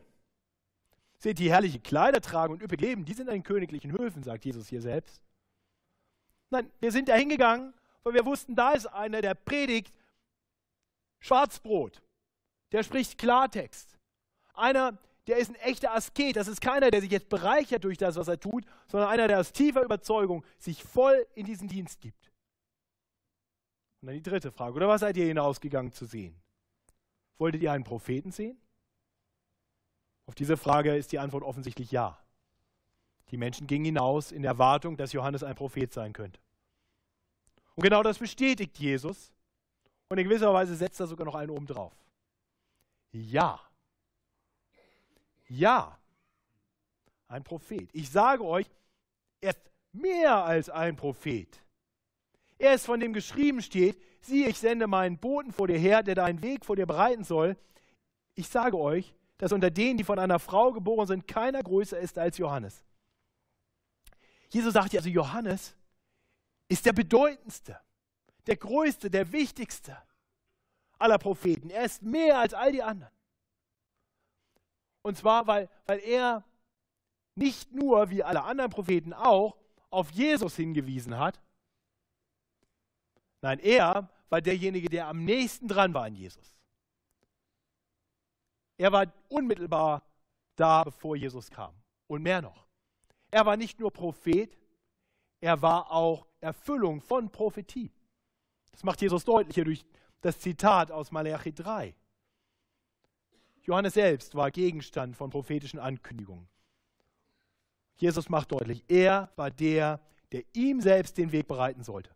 Seht, 1.17 1.39
die 1.39 1.51
herrliche 1.51 1.81
Kleider 1.81 2.21
tragen 2.21 2.53
und 2.53 2.61
üppig 2.61 2.79
leben, 2.79 3.03
die 3.03 3.13
sind 3.13 3.27
an 3.27 3.35
den 3.35 3.43
königlichen 3.43 3.91
Höfen, 3.91 4.23
sagt 4.23 4.45
Jesus 4.45 4.69
hier 4.69 4.81
selbst. 4.81 5.21
Nein, 6.51 6.71
wir 6.79 6.93
sind 6.93 7.09
da 7.09 7.15
hingegangen, 7.15 7.73
weil 8.03 8.13
wir 8.13 8.25
wussten, 8.25 8.55
da 8.55 8.71
ist 8.71 8.85
einer, 8.85 9.21
der 9.21 9.35
predigt 9.35 9.93
Schwarzbrot. 11.23 12.01
Der 12.73 12.83
spricht 12.83 13.17
Klartext. 13.17 13.97
Einer, 14.53 14.97
der 15.27 15.37
ist 15.37 15.49
ein 15.49 15.55
echter 15.55 15.93
Asket. 15.95 16.35
Das 16.35 16.49
ist 16.49 16.59
keiner, 16.59 16.91
der 16.91 16.99
sich 16.99 17.11
jetzt 17.11 17.29
bereichert 17.29 17.85
durch 17.85 17.97
das, 17.97 18.17
was 18.17 18.27
er 18.27 18.39
tut, 18.39 18.65
sondern 18.87 19.09
einer, 19.09 19.29
der 19.29 19.39
aus 19.39 19.53
tiefer 19.53 19.83
Überzeugung 19.83 20.45
sich 20.59 20.83
voll 20.83 21.25
in 21.33 21.45
diesen 21.45 21.69
Dienst 21.69 22.01
gibt. 22.01 22.29
Und 24.01 24.07
dann 24.07 24.15
die 24.15 24.21
dritte 24.21 24.51
Frage. 24.51 24.75
Oder 24.75 24.89
was 24.89 24.99
seid 24.99 25.15
ihr 25.15 25.25
hinausgegangen 25.25 25.93
zu 25.93 26.05
sehen? 26.05 26.35
Wolltet 27.37 27.61
ihr 27.61 27.71
einen 27.71 27.85
Propheten 27.85 28.31
sehen? 28.31 28.59
Auf 30.25 30.35
diese 30.35 30.57
Frage 30.57 30.95
ist 30.97 31.13
die 31.13 31.19
Antwort 31.19 31.43
offensichtlich 31.43 31.91
ja. 31.91 32.19
Die 33.31 33.37
Menschen 33.37 33.65
gingen 33.65 33.85
hinaus 33.85 34.33
in 34.33 34.41
der 34.41 34.51
Erwartung, 34.51 34.97
dass 34.97 35.13
Johannes 35.13 35.41
ein 35.41 35.55
Prophet 35.55 35.93
sein 35.93 36.11
könnte. 36.11 36.41
Und 37.75 37.83
genau 37.83 38.03
das 38.03 38.19
bestätigt 38.19 38.77
Jesus. 38.77 39.32
Und 40.09 40.17
in 40.17 40.25
gewisser 40.25 40.53
Weise 40.53 40.75
setzt 40.75 40.99
er 40.99 41.07
sogar 41.07 41.25
noch 41.25 41.35
einen 41.35 41.49
oben 41.49 41.65
drauf. 41.65 41.93
Ja, 43.11 43.59
ja, 45.47 45.97
ein 47.27 47.43
Prophet. 47.43 47.89
Ich 47.93 48.09
sage 48.09 48.43
euch, 48.43 48.69
er 49.41 49.51
ist 49.51 49.59
mehr 49.91 50.43
als 50.43 50.69
ein 50.69 50.95
Prophet. 50.95 51.61
Er 52.57 52.73
ist 52.73 52.85
von 52.85 52.99
dem 52.99 53.13
geschrieben 53.13 53.61
steht, 53.61 54.01
siehe, 54.21 54.47
ich 54.47 54.57
sende 54.57 54.87
meinen 54.87 55.17
Boten 55.17 55.51
vor 55.51 55.67
dir 55.67 55.77
her, 55.77 56.01
der 56.01 56.15
deinen 56.15 56.41
Weg 56.41 56.65
vor 56.65 56.75
dir 56.75 56.85
bereiten 56.85 57.23
soll. 57.23 57.57
Ich 58.35 58.47
sage 58.47 58.77
euch, 58.77 59.13
dass 59.37 59.51
unter 59.51 59.69
denen, 59.69 59.97
die 59.97 60.03
von 60.03 60.19
einer 60.19 60.39
Frau 60.39 60.71
geboren 60.71 61.07
sind, 61.07 61.27
keiner 61.27 61.61
größer 61.61 61.99
ist 61.99 62.17
als 62.17 62.37
Johannes. 62.37 62.83
Jesus 64.49 64.73
sagt 64.73 64.93
ja 64.93 64.99
also, 64.99 65.09
Johannes 65.09 65.75
ist 66.67 66.85
der 66.85 66.93
bedeutendste, 66.93 67.79
der 68.47 68.57
größte, 68.57 69.09
der 69.09 69.31
wichtigste 69.31 69.97
aller 70.97 71.17
Propheten. 71.17 71.69
Er 71.69 71.85
ist 71.85 72.01
mehr 72.01 72.39
als 72.39 72.53
all 72.53 72.71
die 72.71 72.83
anderen. 72.83 73.13
Und 75.01 75.17
zwar, 75.17 75.47
weil, 75.47 75.69
weil 75.85 75.99
er 75.99 76.43
nicht 77.35 77.71
nur, 77.73 78.09
wie 78.09 78.23
alle 78.23 78.43
anderen 78.43 78.71
Propheten 78.71 79.13
auch, 79.13 79.57
auf 79.89 80.11
Jesus 80.11 80.55
hingewiesen 80.55 81.17
hat. 81.17 81.41
Nein, 83.41 83.59
er 83.59 84.09
war 84.29 84.41
derjenige, 84.41 84.89
der 84.89 85.07
am 85.07 85.23
nächsten 85.25 85.67
dran 85.67 85.93
war 85.93 86.05
an 86.05 86.15
Jesus. 86.15 86.55
Er 88.77 88.91
war 88.91 89.11
unmittelbar 89.29 90.03
da, 90.55 90.83
bevor 90.83 91.15
Jesus 91.15 91.49
kam. 91.51 91.75
Und 92.07 92.23
mehr 92.23 92.41
noch. 92.41 92.67
Er 93.31 93.45
war 93.45 93.57
nicht 93.57 93.79
nur 93.79 93.91
Prophet, 93.91 94.57
er 95.41 95.61
war 95.61 95.91
auch 95.91 96.27
Erfüllung 96.39 97.01
von 97.01 97.31
Prophetie. 97.31 97.91
Das 98.73 98.83
macht 98.83 99.01
Jesus 99.01 99.23
deutlich 99.23 99.55
hier 99.55 99.65
durch 99.65 99.85
das 100.21 100.39
Zitat 100.39 100.91
aus 100.91 101.11
Malachi 101.11 101.53
3. 101.53 101.95
Johannes 103.61 103.93
selbst 103.93 104.35
war 104.35 104.51
Gegenstand 104.51 105.15
von 105.15 105.29
prophetischen 105.29 105.79
Ankündigungen. 105.79 106.49
Jesus 107.95 108.27
macht 108.27 108.51
deutlich, 108.51 108.83
er 108.87 109.31
war 109.35 109.51
der, 109.51 110.01
der 110.31 110.43
ihm 110.53 110.81
selbst 110.81 111.17
den 111.17 111.31
Weg 111.31 111.47
bereiten 111.47 111.83
sollte. 111.83 112.13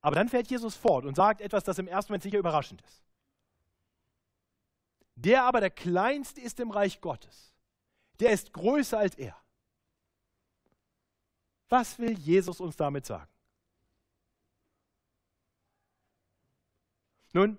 Aber 0.00 0.14
dann 0.14 0.28
fährt 0.28 0.48
Jesus 0.48 0.76
fort 0.76 1.04
und 1.04 1.16
sagt 1.16 1.40
etwas, 1.40 1.64
das 1.64 1.78
im 1.78 1.88
ersten 1.88 2.12
Moment 2.12 2.22
sicher 2.22 2.38
überraschend 2.38 2.80
ist. 2.82 3.04
Der 5.16 5.42
aber 5.42 5.60
der 5.60 5.70
Kleinste 5.70 6.40
ist 6.40 6.60
im 6.60 6.70
Reich 6.70 7.00
Gottes, 7.00 7.52
der 8.20 8.30
ist 8.30 8.52
größer 8.52 8.98
als 8.98 9.16
er. 9.16 9.36
Was 11.68 11.98
will 11.98 12.16
Jesus 12.16 12.60
uns 12.60 12.76
damit 12.76 13.04
sagen? 13.04 13.30
Nun, 17.32 17.58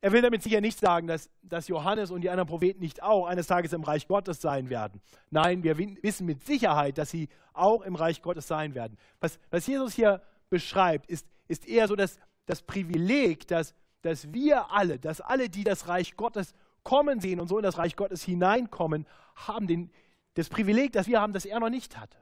er 0.00 0.12
will 0.12 0.22
damit 0.22 0.42
sicher 0.42 0.60
nicht 0.60 0.78
sagen, 0.78 1.06
dass, 1.06 1.30
dass 1.42 1.68
Johannes 1.68 2.10
und 2.10 2.20
die 2.20 2.30
anderen 2.30 2.48
Propheten 2.48 2.80
nicht 2.80 3.02
auch 3.02 3.26
eines 3.26 3.46
Tages 3.46 3.72
im 3.72 3.82
Reich 3.82 4.06
Gottes 4.06 4.40
sein 4.40 4.70
werden. 4.70 5.00
Nein, 5.30 5.62
wir 5.62 5.78
wissen 5.78 6.26
mit 6.26 6.44
Sicherheit, 6.44 6.98
dass 6.98 7.10
sie 7.10 7.28
auch 7.54 7.82
im 7.82 7.96
Reich 7.96 8.22
Gottes 8.22 8.46
sein 8.46 8.74
werden. 8.74 8.98
Was, 9.20 9.38
was 9.50 9.66
Jesus 9.66 9.94
hier 9.94 10.22
beschreibt, 10.50 11.06
ist, 11.06 11.26
ist 11.48 11.66
eher 11.66 11.88
so 11.88 11.96
das, 11.96 12.18
das 12.44 12.62
Privileg, 12.62 13.48
dass, 13.48 13.74
dass 14.02 14.32
wir 14.32 14.70
alle, 14.70 14.98
dass 14.98 15.20
alle, 15.20 15.48
die 15.48 15.64
das 15.64 15.88
Reich 15.88 16.16
Gottes 16.16 16.54
kommen 16.84 17.20
sehen 17.20 17.40
und 17.40 17.48
so 17.48 17.56
in 17.56 17.64
das 17.64 17.78
Reich 17.78 17.96
Gottes 17.96 18.22
hineinkommen, 18.22 19.06
haben 19.34 19.66
den, 19.66 19.90
das 20.34 20.48
Privileg, 20.48 20.92
das 20.92 21.08
wir 21.08 21.20
haben, 21.20 21.32
das 21.32 21.46
er 21.46 21.58
noch 21.58 21.70
nicht 21.70 21.98
hatte. 21.98 22.16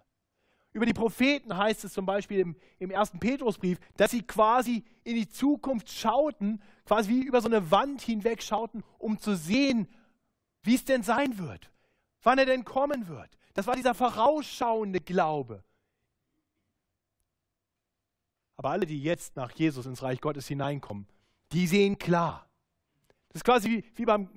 Über 0.74 0.86
die 0.86 0.92
Propheten 0.92 1.56
heißt 1.56 1.84
es 1.84 1.92
zum 1.92 2.04
Beispiel 2.04 2.40
im, 2.40 2.56
im 2.80 2.90
ersten 2.90 3.20
Petrusbrief, 3.20 3.78
dass 3.96 4.10
sie 4.10 4.22
quasi 4.22 4.84
in 5.04 5.14
die 5.14 5.28
Zukunft 5.28 5.88
schauten, 5.88 6.60
quasi 6.84 7.10
wie 7.10 7.22
über 7.22 7.40
so 7.40 7.46
eine 7.46 7.70
Wand 7.70 8.02
hinweg 8.02 8.42
schauten, 8.42 8.82
um 8.98 9.18
zu 9.18 9.36
sehen, 9.36 9.86
wie 10.62 10.74
es 10.74 10.84
denn 10.84 11.04
sein 11.04 11.38
wird, 11.38 11.70
wann 12.22 12.38
er 12.38 12.46
denn 12.46 12.64
kommen 12.64 13.06
wird. 13.06 13.38
Das 13.54 13.68
war 13.68 13.76
dieser 13.76 13.94
vorausschauende 13.94 15.00
Glaube. 15.00 15.62
Aber 18.56 18.70
alle, 18.70 18.84
die 18.84 19.00
jetzt 19.00 19.36
nach 19.36 19.52
Jesus 19.52 19.86
ins 19.86 20.02
Reich 20.02 20.20
Gottes 20.20 20.48
hineinkommen, 20.48 21.06
die 21.52 21.68
sehen 21.68 21.98
klar. 21.98 22.48
Das 23.28 23.40
ist 23.40 23.44
quasi 23.44 23.68
wie, 23.68 23.84
wie, 23.94 24.04
beim, 24.04 24.28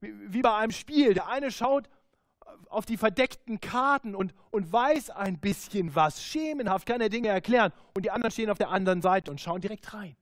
wie, 0.00 0.12
wie 0.34 0.42
bei 0.42 0.54
einem 0.54 0.72
Spiel. 0.72 1.14
Der 1.14 1.28
eine 1.28 1.50
schaut 1.50 1.88
auf 2.68 2.86
die 2.86 2.96
verdeckten 2.96 3.60
Karten 3.60 4.14
und, 4.14 4.34
und 4.50 4.72
weiß 4.72 5.10
ein 5.10 5.38
bisschen 5.38 5.94
was. 5.94 6.22
Schemenhaft 6.22 6.86
kann 6.86 7.00
er 7.00 7.08
Dinge 7.08 7.28
erklären. 7.28 7.72
Und 7.94 8.04
die 8.04 8.10
anderen 8.10 8.32
stehen 8.32 8.50
auf 8.50 8.58
der 8.58 8.70
anderen 8.70 9.02
Seite 9.02 9.30
und 9.30 9.40
schauen 9.40 9.60
direkt 9.60 9.92
rein. 9.94 10.16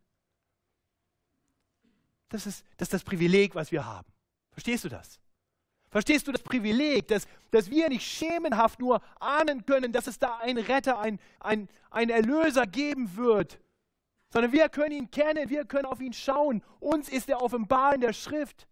Das 2.28 2.46
ist 2.46 2.64
das, 2.76 2.86
ist 2.86 2.94
das 2.94 3.04
Privileg, 3.04 3.54
was 3.54 3.70
wir 3.70 3.86
haben. 3.86 4.08
Verstehst 4.52 4.84
du 4.84 4.88
das? 4.88 5.20
Verstehst 5.90 6.26
du 6.26 6.32
das 6.32 6.42
Privileg, 6.42 7.06
dass, 7.06 7.28
dass 7.52 7.70
wir 7.70 7.88
nicht 7.88 8.04
schemenhaft 8.04 8.80
nur 8.80 9.00
ahnen 9.20 9.64
können, 9.64 9.92
dass 9.92 10.08
es 10.08 10.18
da 10.18 10.38
einen 10.38 10.58
Retter, 10.58 10.98
ein, 10.98 11.20
ein, 11.38 11.68
ein 11.90 12.10
Erlöser 12.10 12.66
geben 12.66 13.16
wird, 13.16 13.60
sondern 14.30 14.50
wir 14.50 14.68
können 14.68 14.90
ihn 14.90 15.10
kennen, 15.12 15.48
wir 15.50 15.64
können 15.64 15.86
auf 15.86 16.00
ihn 16.00 16.12
schauen. 16.12 16.64
Uns 16.80 17.08
ist 17.08 17.28
er 17.28 17.40
offenbar 17.40 17.94
in 17.94 18.00
der 18.00 18.12
Schrift. 18.12 18.66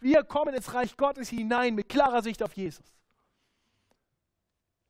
Wir 0.00 0.24
kommen 0.24 0.54
ins 0.54 0.72
Reich 0.72 0.96
Gottes 0.96 1.28
hinein 1.28 1.74
mit 1.74 1.90
klarer 1.90 2.22
Sicht 2.22 2.42
auf 2.42 2.54
Jesus. 2.54 2.93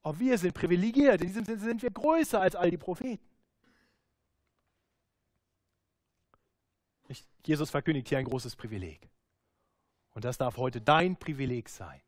Auch 0.05 0.19
wir 0.19 0.38
sind 0.38 0.55
privilegiert, 0.55 1.23
in 1.23 1.29
diesem 1.29 1.45
Sinne 1.45 1.59
sind 1.59 1.83
wir 1.83 1.90
größer 1.90 2.40
als 2.40 2.55
all 2.55 2.71
die 2.71 2.77
Propheten. 2.77 3.25
Jesus 7.47 7.71
verkündigt 7.71 8.09
hier 8.09 8.19
ein 8.19 8.25
großes 8.25 8.57
Privileg. 8.57 9.09
Und 10.12 10.25
das 10.25 10.38
darf 10.38 10.57
heute 10.57 10.81
dein 10.81 11.17
Privileg 11.17 11.69
sein. 11.69 12.01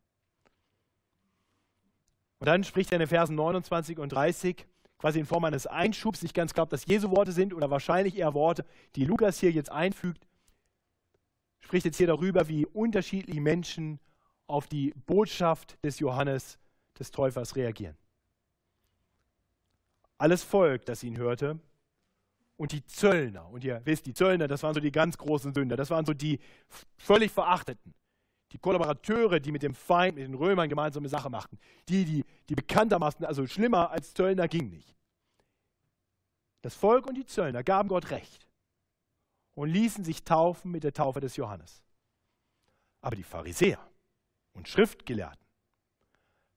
Und 2.39 2.47
dann 2.47 2.65
spricht 2.65 2.93
er 2.93 2.97
in 2.97 3.01
den 3.01 3.09
Versen 3.09 3.35
29 3.35 3.99
und 3.99 4.11
30 4.11 4.67
quasi 4.99 5.19
in 5.19 5.27
Form 5.27 5.45
eines 5.45 5.67
Einschubs, 5.67 6.23
nicht 6.23 6.35
ganz 6.35 6.55
glaubt, 6.55 6.73
dass 6.73 6.87
Jesu 6.87 7.11
Worte 7.11 7.33
sind 7.33 7.53
oder 7.53 7.71
wahrscheinlich 7.71 8.17
eher 8.17 8.35
Worte, 8.35 8.65
die 8.95 9.05
Lukas 9.05 9.39
hier 9.41 9.51
jetzt 9.51 9.71
einfügt, 9.71 10.27
spricht 11.61 11.85
jetzt 11.85 11.99
hier 11.99 12.07
darüber, 12.07 12.49
wie 12.49 12.65
unterschiedliche 12.65 13.41
Menschen 13.41 14.01
auf 14.47 14.67
die 14.69 14.95
Botschaft 15.07 15.83
des 15.85 15.99
Johannes, 15.99 16.59
des 16.99 17.11
Täufers, 17.11 17.57
reagieren. 17.57 17.97
Alles 20.19 20.43
Volk, 20.43 20.85
das 20.87 21.03
ihn 21.03 21.17
hörte, 21.17 21.59
und 22.57 22.73
die 22.73 22.85
Zöllner. 22.87 23.49
Und 23.51 23.65
ihr 23.65 23.81
wisst, 23.85 24.07
die 24.07 24.15
Zöllner, 24.15 24.49
das 24.49 24.63
waren 24.63 24.75
so 24.75 24.81
die 24.81 24.93
ganz 24.93 25.19
großen 25.19 25.53
Sünder. 25.53 25.77
Das 25.77 25.91
waren 25.91 26.07
so 26.07 26.15
die 26.15 26.41
völlig 26.97 27.31
Verachteten. 27.31 27.95
Die 28.53 28.59
Kollaborateure, 28.59 29.41
die 29.41 29.53
mit 29.53 29.63
dem 29.63 29.75
Feind, 29.75 30.17
mit 30.17 30.27
den 30.27 30.35
Römern 30.35 30.69
gemeinsame 30.69 31.09
Sache 31.09 31.29
machten. 31.29 31.59
Die, 31.89 32.05
die, 32.05 32.25
die 32.49 32.55
bekanntermaßen, 32.55 33.27
also 33.27 33.47
schlimmer 33.47 33.91
als 33.91 34.15
Zöllner 34.15 34.49
ging 34.49 34.71
nicht. 34.71 34.95
Das 36.63 36.75
Volk 36.75 37.07
und 37.07 37.15
die 37.17 37.27
Zöllner 37.27 37.63
gaben 37.63 37.89
Gott 37.89 38.11
Recht 38.11 38.49
und 39.55 39.69
ließen 39.69 40.05
sich 40.05 40.25
taufen 40.25 40.71
mit 40.71 40.85
der 40.85 40.93
Taufe 40.93 41.21
des 41.21 41.37
Johannes. 41.37 41.83
Aber 43.01 43.17
die 43.17 43.23
Pharisäer 43.23 43.79
und 44.53 44.69
Schriftgelehrten 44.69 45.46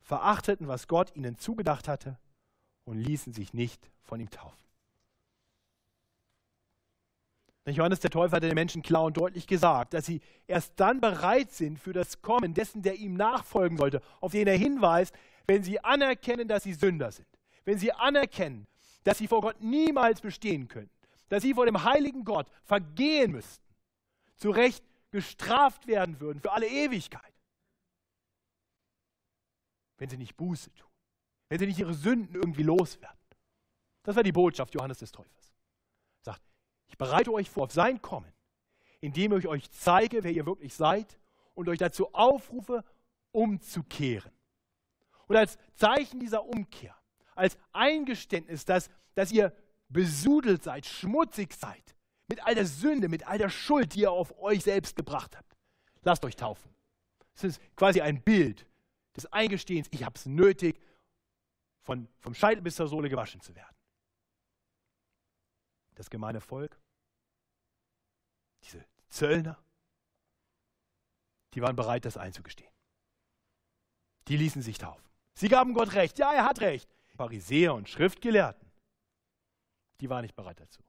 verachteten, 0.10 0.68
was 0.68 0.88
Gott 0.88 1.16
ihnen 1.16 1.38
zugedacht 1.38 1.88
hatte 1.88 2.18
und 2.84 2.98
ließen 2.98 3.32
sich 3.32 3.54
nicht 3.54 3.92
von 4.02 4.20
ihm 4.20 4.32
taufen. 4.32 4.58
Johannes 7.68 8.00
der 8.00 8.10
Täufer 8.10 8.38
hat 8.38 8.44
den 8.44 8.56
Menschen 8.56 8.82
klar 8.82 9.04
und 9.04 9.16
deutlich 9.16 9.46
gesagt, 9.46 9.94
dass 9.94 10.08
sie 10.08 10.22
erst 10.48 10.74
dann 10.80 11.00
bereit 11.00 11.52
sind 11.52 11.78
für 11.80 11.94
das 11.94 12.24
Kommen 12.24 12.56
dessen, 12.56 12.82
der 12.82 12.96
ihm 12.96 13.14
nachfolgen 13.14 13.78
sollte, 13.78 14.02
auf 14.20 14.32
den 14.32 14.48
er 14.48 14.58
hinweist, 14.58 15.14
wenn 15.46 15.62
sie 15.62 15.84
anerkennen, 15.84 16.48
dass 16.48 16.64
sie 16.64 16.74
Sünder 16.74 17.12
sind. 17.12 17.28
Wenn 17.64 17.78
sie 17.78 17.92
anerkennen, 17.94 18.66
dass 19.04 19.20
sie 19.20 19.28
vor 19.28 19.42
Gott 19.42 19.62
niemals 19.62 20.22
bestehen 20.22 20.68
können. 20.68 20.90
Dass 21.28 21.44
sie 21.44 21.54
vor 21.54 21.68
dem 21.68 21.84
heiligen 21.84 22.24
Gott 22.24 22.48
vergehen 22.64 23.34
müssten. 23.34 23.64
Zu 24.38 24.50
Recht 24.50 24.84
gestraft 25.12 25.86
werden 25.86 26.20
würden 26.20 26.40
für 26.40 26.52
alle 26.52 26.68
Ewigkeit. 26.68 27.29
Wenn 30.00 30.10
sie 30.10 30.18
nicht 30.18 30.36
Buße 30.36 30.74
tun. 30.74 30.90
Wenn 31.50 31.60
sie 31.60 31.68
nicht 31.68 31.80
ihre 31.80 31.94
Sünden 31.94 32.36
irgendwie 32.36 32.64
loswerden. 32.64 33.18
Das 34.04 34.16
war 34.16 34.24
die 34.24 34.32
Botschaft 34.32 34.74
Johannes 34.74 34.98
des 34.98 35.12
Täufers. 35.12 35.50
Ich 36.90 36.98
bereite 36.98 37.32
euch 37.32 37.50
vor 37.50 37.64
auf 37.64 37.72
sein 37.72 38.02
Kommen, 38.02 38.32
indem 39.00 39.38
ich 39.38 39.48
euch 39.48 39.70
zeige, 39.72 40.24
wer 40.24 40.32
ihr 40.32 40.46
wirklich 40.46 40.74
seid 40.74 41.18
und 41.54 41.70
euch 41.70 41.78
dazu 41.78 42.14
aufrufe, 42.14 42.84
umzukehren. 43.32 44.32
Und 45.28 45.36
als 45.36 45.58
Zeichen 45.76 46.20
dieser 46.20 46.44
Umkehr, 46.44 46.96
als 47.36 47.58
Eingeständnis, 47.72 48.66
dass, 48.66 48.90
dass 49.14 49.32
ihr 49.32 49.54
besudelt 49.88 50.64
seid, 50.64 50.86
schmutzig 50.86 51.54
seid, 51.54 51.96
mit 52.28 52.46
all 52.46 52.56
der 52.56 52.66
Sünde, 52.66 53.08
mit 53.08 53.28
all 53.28 53.38
der 53.38 53.50
Schuld, 53.50 53.94
die 53.94 54.02
ihr 54.02 54.12
auf 54.12 54.38
euch 54.40 54.64
selbst 54.64 54.96
gebracht 54.96 55.38
habt, 55.38 55.56
lasst 56.02 56.26
euch 56.26 56.36
taufen. 56.36 56.74
Das 57.36 57.44
ist 57.44 57.62
quasi 57.76 58.02
ein 58.02 58.22
Bild 58.22 58.66
des 59.24 59.32
Eingestehens, 59.32 59.88
ich 59.92 60.04
habe 60.04 60.16
es 60.16 60.26
nötig, 60.26 60.80
von, 61.82 62.08
vom 62.20 62.34
Scheitel 62.34 62.62
bis 62.62 62.76
zur 62.76 62.88
Sohle 62.88 63.10
gewaschen 63.10 63.42
zu 63.42 63.56
werden 63.56 63.76
das 66.00 66.10
gemeine 66.10 66.40
Volk, 66.40 66.80
diese 68.64 68.86
Zöllner, 69.10 69.62
die 71.54 71.62
waren 71.62 71.76
bereit, 71.76 72.06
das 72.06 72.16
einzugestehen. 72.16 72.72
Die 74.30 74.38
ließen 74.38 74.62
sich 74.62 74.78
taufen. 74.78 75.06
Sie 75.34 75.50
gaben 75.50 75.74
Gott 75.74 75.94
recht. 75.94 76.18
Ja, 76.18 76.32
er 76.34 76.46
hat 76.46 76.62
recht. 76.62 76.90
Pharisäer 77.18 77.74
und 77.74 77.90
Schriftgelehrten, 77.90 78.72
die 80.00 80.10
waren 80.10 80.22
nicht 80.22 80.36
bereit 80.36 80.62
dazu. 80.62 80.82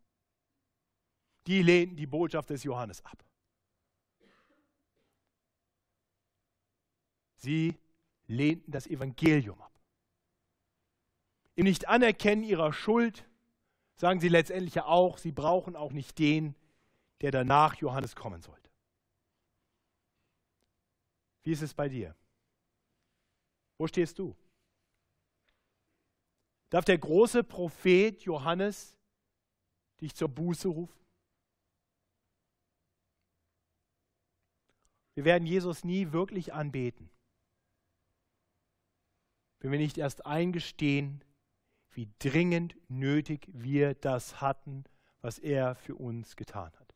Die 1.49 1.63
lehnten 1.63 1.97
die 1.97 2.07
Botschaft 2.07 2.51
des 2.51 2.63
Johannes 2.63 3.05
ab. 3.05 3.25
Sie 7.35 7.77
lehnten 8.31 8.71
das 8.73 8.87
Evangelium 8.87 9.61
ab. 9.61 9.73
Im 11.57 11.65
Nicht-Anerkennen 11.65 12.43
ihrer 12.43 12.73
Schuld 12.73 13.29
sagen 13.97 14.21
sie 14.21 14.29
letztendlich 14.29 14.77
ja 14.77 14.87
auch, 14.87 15.19
sie 15.19 15.33
brauchen 15.33 15.77
auch 15.77 15.93
nicht 15.93 16.19
den, 16.19 16.55
der 17.21 17.33
danach 17.33 17.75
Johannes 17.75 18.17
kommen 18.17 18.41
sollte. 18.41 18.71
Wie 21.43 21.53
ist 21.53 21.63
es 21.63 21.75
bei 21.75 21.89
dir? 21.89 22.17
Wo 23.77 23.87
stehst 23.87 24.19
du? 24.19 24.37
Darf 26.71 26.85
der 26.85 26.99
große 26.99 27.43
Prophet 27.43 28.23
Johannes 28.23 28.97
dich 30.01 30.15
zur 30.15 30.29
Buße 30.29 30.69
rufen? 30.69 31.01
Wir 35.15 35.25
werden 35.25 35.47
Jesus 35.47 35.85
nie 35.85 36.13
wirklich 36.13 36.55
anbeten, 36.55 37.11
wenn 39.61 39.73
wir 39.73 39.79
nicht 39.79 39.99
erst 39.99 40.27
eingestehen, 40.27 41.23
wie 41.93 42.09
dringend 42.19 42.77
nötig 42.89 43.49
wir 43.53 43.95
das 43.95 44.41
hatten, 44.41 44.85
was 45.21 45.39
er 45.39 45.75
für 45.75 45.95
uns 45.95 46.37
getan 46.37 46.73
hat. 46.79 46.95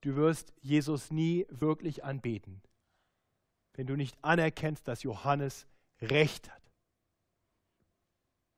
Du 0.00 0.16
wirst 0.16 0.52
Jesus 0.60 1.10
nie 1.10 1.46
wirklich 1.50 2.04
anbeten, 2.04 2.62
wenn 3.74 3.86
du 3.86 3.96
nicht 3.96 4.16
anerkennst, 4.22 4.88
dass 4.88 5.02
Johannes 5.02 5.66
recht 6.00 6.50
hat, 6.50 6.72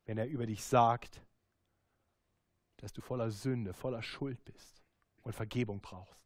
wenn 0.05 0.19
er 0.19 0.29
über 0.29 0.47
dich 0.47 0.65
sagt, 0.65 1.21
dass 2.77 2.93
du 2.93 3.01
voller 3.01 3.31
Sünde, 3.31 3.75
voller 3.75 4.03
Schuld 4.03 4.45
bist 4.45 4.83
und 5.23 5.35
Vergebung 5.35 5.81
brauchst. 5.81 6.22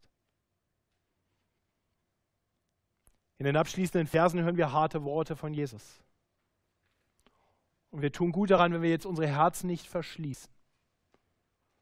In 3.39 3.45
den 3.45 3.57
abschließenden 3.57 4.07
Versen 4.07 4.43
hören 4.43 4.57
wir 4.57 4.73
harte 4.73 5.05
Worte 5.05 5.37
von 5.37 5.53
Jesus. 5.53 6.01
Und 7.91 8.03
wir 8.03 8.13
tun 8.13 8.33
gut 8.33 8.51
daran, 8.51 8.73
wenn 8.73 8.83
wir 8.83 8.91
jetzt 8.91 9.07
unsere 9.07 9.29
Herzen 9.29 9.67
nicht 9.67 9.87
verschließen, 9.87 10.51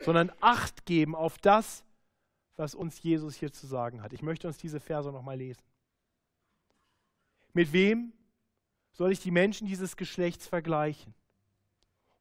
sondern 0.00 0.32
Acht 0.40 0.86
geben 0.86 1.14
auf 1.14 1.38
das, 1.38 1.84
was 2.56 2.74
uns 2.74 3.02
Jesus 3.02 3.34
hier 3.34 3.52
zu 3.52 3.66
sagen 3.66 4.02
hat. 4.02 4.12
Ich 4.12 4.22
möchte 4.22 4.46
uns 4.46 4.58
diese 4.58 4.80
Verse 4.80 5.10
nochmal 5.10 5.38
lesen. 5.38 5.62
Mit 7.52 7.72
wem 7.72 8.12
soll 8.92 9.12
ich 9.12 9.20
die 9.20 9.30
Menschen 9.30 9.66
dieses 9.66 9.96
Geschlechts 9.96 10.46
vergleichen? 10.46 11.14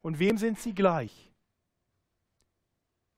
Und 0.02 0.18
wem 0.18 0.38
sind 0.38 0.58
sie 0.58 0.74
gleich? 0.74 1.32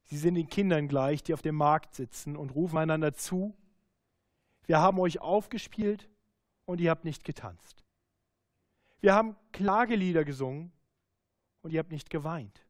Sie 0.04 0.18
sind 0.18 0.34
den 0.34 0.48
Kindern 0.48 0.88
gleich, 0.88 1.22
die 1.22 1.34
auf 1.34 1.42
dem 1.42 1.56
Markt 1.56 1.94
sitzen 1.94 2.36
und 2.36 2.50
rufen 2.50 2.78
einander 2.78 3.14
zu. 3.14 3.54
Wir 4.66 4.80
haben 4.80 4.98
euch 4.98 5.20
aufgespielt 5.20 6.08
und 6.64 6.80
ihr 6.80 6.90
habt 6.90 7.04
nicht 7.04 7.24
getanzt. 7.24 7.84
Wir 9.00 9.14
haben 9.14 9.36
Klagelieder 9.52 10.24
gesungen 10.24 10.72
und 11.62 11.72
ihr 11.72 11.78
habt 11.78 11.92
nicht 11.92 12.10
geweint. 12.10 12.66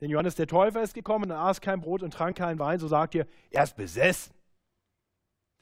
Denn 0.00 0.10
Johannes 0.10 0.34
der 0.34 0.46
Täufer 0.46 0.82
ist 0.82 0.94
gekommen 0.94 1.30
und 1.30 1.36
aß 1.36 1.60
kein 1.60 1.80
Brot 1.80 2.02
und 2.02 2.12
trank 2.12 2.36
keinen 2.36 2.58
Wein, 2.58 2.78
so 2.78 2.88
sagt 2.88 3.14
ihr, 3.14 3.26
er 3.50 3.64
ist 3.64 3.76
besessen. 3.76 4.34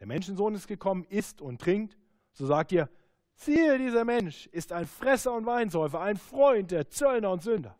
Der 0.00 0.06
Menschensohn 0.06 0.54
ist 0.54 0.66
gekommen, 0.66 1.04
isst 1.04 1.40
und 1.40 1.60
trinkt, 1.60 1.96
so 2.32 2.46
sagt 2.46 2.72
ihr, 2.72 2.88
siehe, 3.34 3.78
dieser 3.78 4.04
Mensch 4.04 4.46
ist 4.48 4.72
ein 4.72 4.86
Fresser 4.86 5.32
und 5.32 5.46
Weinsäufer, 5.46 6.00
ein 6.00 6.16
Freund 6.16 6.70
der 6.70 6.88
Zöllner 6.88 7.30
und 7.30 7.42
Sünder. 7.42 7.78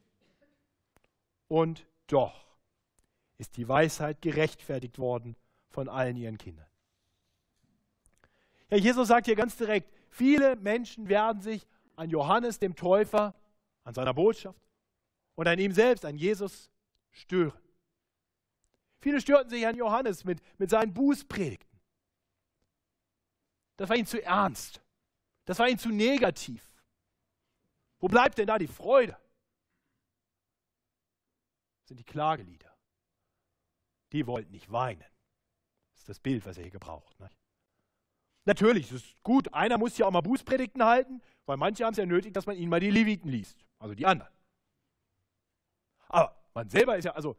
Und 1.48 1.86
doch 2.06 2.46
ist 3.38 3.56
die 3.56 3.68
Weisheit 3.68 4.22
gerechtfertigt 4.22 4.98
worden 4.98 5.36
von 5.72 5.88
allen 5.88 6.16
ihren 6.16 6.38
Kindern. 6.38 6.66
Ja, 8.70 8.76
Jesus 8.76 9.08
sagt 9.08 9.26
hier 9.26 9.36
ganz 9.36 9.56
direkt, 9.56 9.92
viele 10.08 10.56
Menschen 10.56 11.08
werden 11.08 11.42
sich 11.42 11.66
an 11.96 12.10
Johannes 12.10 12.58
dem 12.58 12.74
Täufer, 12.74 13.34
an 13.84 13.94
seiner 13.94 14.14
Botschaft 14.14 14.60
und 15.34 15.46
an 15.46 15.58
ihm 15.58 15.72
selbst, 15.72 16.04
an 16.04 16.16
Jesus 16.16 16.70
stören. 17.10 17.60
Viele 19.00 19.20
störten 19.20 19.50
sich 19.50 19.66
an 19.66 19.76
Johannes 19.76 20.24
mit, 20.24 20.40
mit 20.58 20.70
seinen 20.70 20.94
Bußpredigten. 20.94 21.80
Das 23.76 23.88
war 23.88 23.96
ihnen 23.96 24.06
zu 24.06 24.22
ernst. 24.22 24.80
Das 25.44 25.58
war 25.58 25.68
ihnen 25.68 25.78
zu 25.78 25.88
negativ. 25.88 26.66
Wo 27.98 28.08
bleibt 28.08 28.38
denn 28.38 28.46
da 28.46 28.58
die 28.58 28.68
Freude? 28.68 29.16
Das 31.80 31.88
sind 31.88 31.98
die 31.98 32.04
Klagelieder. 32.04 32.72
Die 34.12 34.26
wollten 34.26 34.52
nicht 34.52 34.70
weinen. 34.70 35.04
Das 36.02 36.08
ist 36.08 36.08
das 36.08 36.20
Bild, 36.20 36.44
was 36.46 36.56
er 36.56 36.64
hier 36.64 36.72
gebraucht. 36.72 37.18
Nicht? 37.20 37.32
Natürlich, 38.44 38.90
es 38.90 39.04
ist 39.04 39.22
gut, 39.22 39.54
einer 39.54 39.78
muss 39.78 39.96
ja 39.98 40.06
auch 40.06 40.10
mal 40.10 40.20
Bußpredigten 40.20 40.84
halten, 40.84 41.22
weil 41.46 41.56
manche 41.56 41.84
haben 41.84 41.92
es 41.92 41.98
ja 41.98 42.06
nötig, 42.06 42.34
dass 42.34 42.44
man 42.44 42.56
ihnen 42.56 42.70
mal 42.70 42.80
die 42.80 42.90
Leviten 42.90 43.30
liest, 43.30 43.64
also 43.78 43.94
die 43.94 44.04
anderen. 44.04 44.32
Aber 46.08 46.34
man 46.54 46.68
selber 46.68 46.96
ist 46.98 47.04
ja, 47.04 47.12
also 47.12 47.36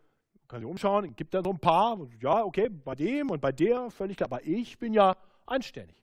kann 0.48 0.62
sich 0.62 0.70
umschauen, 0.70 1.14
gibt 1.14 1.34
da 1.34 1.44
so 1.44 1.50
ein 1.50 1.60
paar, 1.60 2.00
ja, 2.22 2.46
okay, 2.46 2.70
bei 2.70 2.96
dem 2.96 3.32
und 3.32 3.42
bei 3.42 3.52
der, 3.52 3.92
völlig 3.92 4.16
klar, 4.16 4.32
aber 4.32 4.46
ich 4.46 4.80
bin 4.80 4.94
ja 4.94 5.18
anständig. 5.46 6.02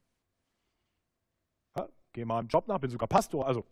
Ja, 1.75 1.89
Gehe 2.13 2.27
mal 2.27 2.41
im 2.41 2.49
Job 2.49 2.69
nach, 2.69 2.79
bin 2.79 2.91
sogar 2.91 3.09
Pastor, 3.09 3.47
also 3.47 3.65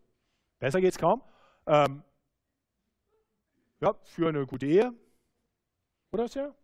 besser 0.59 0.81
geht 0.81 0.93
es 0.93 0.99
kaum. 0.99 1.23
Ähm, 1.67 2.03
ja, 3.81 3.95
für 4.05 4.29
eine 4.29 4.47
gute 4.47 4.65
Ehe. 4.65 4.95
Oder 6.11 6.25
ist 6.25 6.37
ja? 6.37 6.55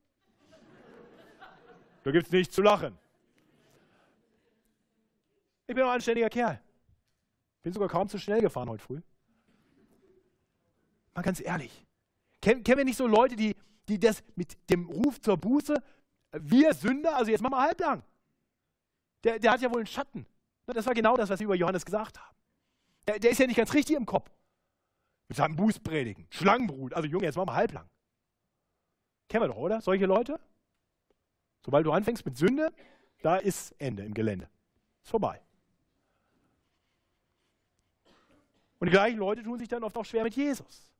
Da 2.04 2.10
gibt 2.10 2.26
es 2.26 2.32
nichts 2.32 2.54
zu 2.54 2.62
lachen. 2.62 2.96
Ich 5.66 5.74
bin 5.74 5.82
ein 5.82 5.90
anständiger 5.90 6.28
Kerl. 6.28 6.60
Bin 7.62 7.72
sogar 7.72 7.88
kaum 7.88 8.08
zu 8.08 8.18
schnell 8.18 8.42
gefahren 8.42 8.68
heute 8.68 8.84
früh. 8.84 9.00
Mal 11.14 11.22
ganz 11.22 11.40
ehrlich. 11.40 11.86
Kennen, 12.42 12.62
kennen 12.62 12.78
wir 12.78 12.84
nicht 12.84 12.98
so 12.98 13.06
Leute, 13.06 13.36
die, 13.36 13.56
die 13.88 13.98
das 13.98 14.22
mit 14.36 14.58
dem 14.68 14.86
Ruf 14.86 15.18
zur 15.20 15.38
Buße, 15.38 15.82
wir 16.32 16.74
Sünder, 16.74 17.16
also 17.16 17.30
jetzt 17.30 17.40
machen 17.40 17.54
wir 17.54 17.62
halblang. 17.62 18.02
Der, 19.22 19.38
der 19.38 19.52
hat 19.52 19.62
ja 19.62 19.70
wohl 19.70 19.78
einen 19.78 19.86
Schatten. 19.86 20.26
Das 20.66 20.84
war 20.84 20.92
genau 20.92 21.16
das, 21.16 21.30
was 21.30 21.38
sie 21.38 21.44
über 21.44 21.54
Johannes 21.54 21.86
gesagt 21.86 22.20
haben. 22.20 22.36
Der, 23.06 23.18
der 23.18 23.30
ist 23.30 23.38
ja 23.38 23.46
nicht 23.46 23.56
ganz 23.56 23.72
richtig 23.72 23.96
im 23.96 24.04
Kopf. 24.04 24.30
Mit 25.28 25.38
seinem 25.38 25.56
Bußpredigen, 25.56 26.26
Schlangenbrut. 26.28 26.92
Also 26.92 27.08
Junge, 27.08 27.24
jetzt 27.24 27.36
machen 27.36 27.48
wir 27.48 27.54
halblang. 27.54 27.88
Kennen 29.30 29.44
wir 29.44 29.48
doch, 29.48 29.56
oder? 29.56 29.80
Solche 29.80 30.04
Leute? 30.04 30.38
Sobald 31.64 31.86
du 31.86 31.92
anfängst 31.92 32.24
mit 32.26 32.36
Sünde, 32.36 32.72
da 33.22 33.36
ist 33.36 33.74
Ende 33.78 34.04
im 34.04 34.14
Gelände. 34.14 34.48
Ist 35.02 35.10
vorbei. 35.10 35.40
Und 38.78 38.88
die 38.88 38.92
gleichen 38.92 39.18
Leute 39.18 39.42
tun 39.42 39.58
sich 39.58 39.68
dann 39.68 39.82
oft 39.82 39.96
auch 39.96 40.04
schwer 40.04 40.24
mit 40.24 40.36
Jesus. 40.36 40.92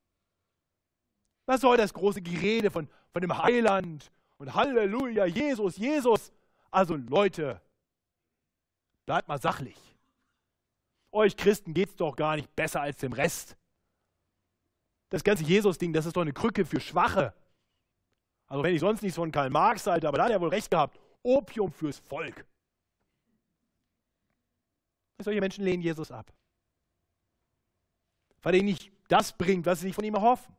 Was 1.45 1.61
soll 1.61 1.77
das 1.77 1.93
große 1.93 2.23
Gerede 2.23 2.71
von, 2.71 2.89
von 3.11 3.21
dem 3.21 3.37
Heiland 3.37 4.11
und 4.39 4.55
Halleluja, 4.55 5.27
Jesus, 5.27 5.77
Jesus? 5.77 6.33
Also 6.71 6.97
Leute, 6.97 7.61
bleibt 9.05 9.29
mal 9.29 9.41
sachlich. 9.41 9.77
Euch 11.13 11.37
Christen 11.37 11.75
geht 11.75 11.91
es 11.91 11.97
doch 11.97 12.17
gar 12.17 12.37
nicht 12.37 12.57
besser 12.57 12.81
als 12.81 12.97
dem 12.97 13.13
Rest. 13.13 13.57
Das 15.11 15.23
ganze 15.23 15.45
Jesus-Ding, 15.45 15.93
das 15.93 16.07
ist 16.07 16.17
doch 16.17 16.23
eine 16.23 16.33
Krücke 16.33 16.65
für 16.65 16.81
Schwache. 16.81 17.35
Also 18.47 18.63
wenn 18.63 18.75
ich 18.75 18.81
sonst 18.81 19.03
nichts 19.03 19.17
von 19.17 19.33
Karl 19.33 19.51
Marx 19.51 19.87
halte, 19.87 20.09
aber 20.09 20.19
da 20.19 20.25
hat 20.25 20.33
er 20.33 20.41
wohl 20.41 20.49
recht 20.49 20.71
gehabt. 20.71 20.99
Opium 21.23 21.73
fürs 21.73 21.99
Volk. 21.99 22.45
Solche 25.23 25.41
Menschen 25.41 25.65
lehnen 25.65 25.83
Jesus 25.83 26.11
ab. 26.11 26.33
Weil 28.43 28.57
er 28.57 28.63
nicht 28.63 28.93
das 29.09 29.33
bringt, 29.33 29.65
was 29.65 29.81
sie 29.81 29.87
sich 29.87 29.95
von 29.95 30.05
ihm 30.05 30.15
erhoffen. 30.15 30.55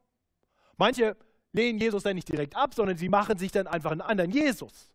Manche 0.77 1.15
lehnen 1.51 1.79
Jesus 1.79 2.03
dann 2.03 2.15
nicht 2.15 2.27
direkt 2.27 2.55
ab, 2.55 2.73
sondern 2.73 2.97
sie 2.97 3.09
machen 3.09 3.37
sich 3.37 3.51
dann 3.51 3.67
einfach 3.67 3.91
einen 3.91 4.01
anderen 4.01 4.31
Jesus. 4.31 4.91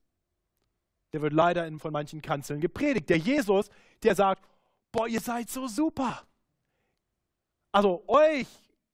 Der 1.13 1.23
wird 1.23 1.33
leider 1.33 1.71
von 1.79 1.93
manchen 1.93 2.23
Kanzeln 2.23 2.61
gepredigt. 2.61 3.09
Der 3.09 3.19
Jesus, 3.19 3.69
der 4.03 4.15
sagt, 4.15 4.47
boah, 4.93 5.09
ihr 5.09 5.21
seid 5.21 5.49
so 5.51 5.67
super. 5.67 6.27
Also 7.73 8.05
euch, 8.09 8.47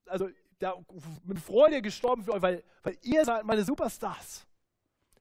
also 0.07 0.29
da, 0.59 0.75
mit 1.25 1.39
Freude 1.39 1.83
gestorben 1.83 2.23
für 2.23 2.33
euch, 2.33 2.43
weil, 2.43 2.65
weil 2.83 2.97
ihr 3.03 3.25
seid 3.25 3.45
meine 3.45 3.65
Superstars. 3.65 4.47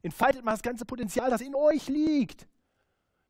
Entfaltet 0.01 0.43
mal 0.43 0.51
das 0.51 0.61
ganze 0.61 0.85
Potenzial, 0.85 1.29
das 1.29 1.41
in 1.41 1.55
euch 1.55 1.87
liegt. 1.87 2.47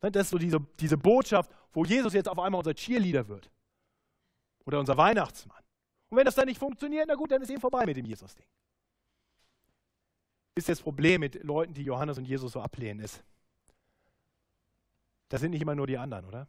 Das 0.02 0.28
ist 0.28 0.30
so 0.30 0.38
diese, 0.38 0.60
diese 0.80 0.98
Botschaft, 0.98 1.50
wo 1.74 1.84
Jesus 1.84 2.13
jetzt 2.13 2.28
auf 2.28 2.38
einmal 2.38 2.60
unser 2.60 2.76
Cheerleader 2.76 3.28
wird. 3.28 3.50
Oder 4.65 4.80
unser 4.80 4.98
Weihnachtsmann. 4.98 5.63
Und 6.10 6.18
wenn 6.18 6.26
das 6.26 6.36
dann 6.36 6.46
nicht 6.48 6.60
funktioniert, 6.60 7.06
na 7.08 7.15
gut, 7.15 7.32
dann 7.32 7.41
ist 7.41 7.50
eben 7.50 7.62
vorbei 7.62 7.86
mit 7.86 7.98
dem 7.98 8.06
Jesus-Ding. 8.06 8.46
Ist 10.56 10.70
das 10.70 10.82
Problem 10.82 11.22
mit 11.22 11.44
Leuten, 11.44 11.74
die 11.74 11.84
Johannes 11.84 12.18
und 12.18 12.26
Jesus 12.26 12.52
so 12.52 12.62
ablehnen, 12.62 13.00
ist, 13.00 13.24
das 15.30 15.41
sind 15.41 15.52
nicht 15.52 15.62
immer 15.62 15.76
nur 15.76 15.88
die 15.88 15.98
anderen, 15.98 16.26
oder? 16.26 16.48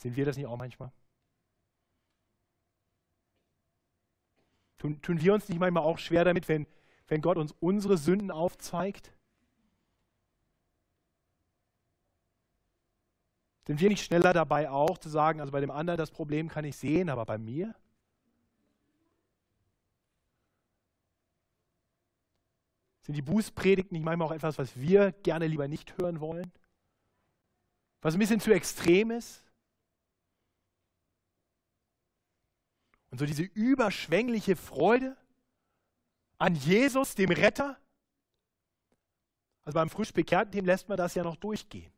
Sind 0.00 0.16
wir 0.16 0.24
das 0.24 0.36
nicht 0.36 0.46
auch 0.46 0.56
manchmal? 0.56 0.90
Tun, 4.78 5.00
tun 5.02 5.20
wir 5.20 5.34
uns 5.34 5.46
nicht 5.48 5.58
manchmal 5.58 5.82
auch 5.82 5.98
schwer 5.98 6.24
damit, 6.24 6.48
wenn, 6.48 6.66
wenn 7.06 7.20
Gott 7.20 7.36
uns 7.36 7.52
unsere 7.60 7.98
Sünden 7.98 8.30
aufzeigt? 8.30 9.12
Sind 13.66 13.78
wir 13.78 13.90
nicht 13.90 14.02
schneller 14.02 14.32
dabei 14.32 14.70
auch 14.70 14.96
zu 14.96 15.10
sagen, 15.10 15.38
also 15.38 15.52
bei 15.52 15.60
dem 15.60 15.70
anderen 15.70 15.98
das 15.98 16.10
Problem 16.10 16.48
kann 16.48 16.64
ich 16.64 16.76
sehen, 16.76 17.10
aber 17.10 17.26
bei 17.26 17.36
mir? 17.36 17.74
Sind 23.02 23.16
die 23.16 23.22
Bußpredigten 23.22 23.94
nicht 23.94 24.04
manchmal 24.04 24.28
auch 24.28 24.32
etwas, 24.32 24.56
was 24.58 24.80
wir 24.80 25.12
gerne 25.12 25.46
lieber 25.46 25.68
nicht 25.68 25.98
hören 25.98 26.20
wollen? 26.20 26.50
Was 28.00 28.14
ein 28.14 28.18
bisschen 28.18 28.40
zu 28.40 28.50
extrem 28.50 29.10
ist? 29.10 29.49
Und 33.10 33.18
so 33.18 33.26
diese 33.26 33.42
überschwängliche 33.42 34.56
Freude 34.56 35.16
an 36.38 36.54
Jesus, 36.54 37.14
dem 37.14 37.30
Retter. 37.30 37.78
Also 39.64 39.74
beim 39.74 39.90
frisch 39.90 40.12
bekehrten 40.12 40.64
lässt 40.64 40.88
man 40.88 40.96
das 40.96 41.14
ja 41.14 41.22
noch 41.22 41.36
durchgehen. 41.36 41.92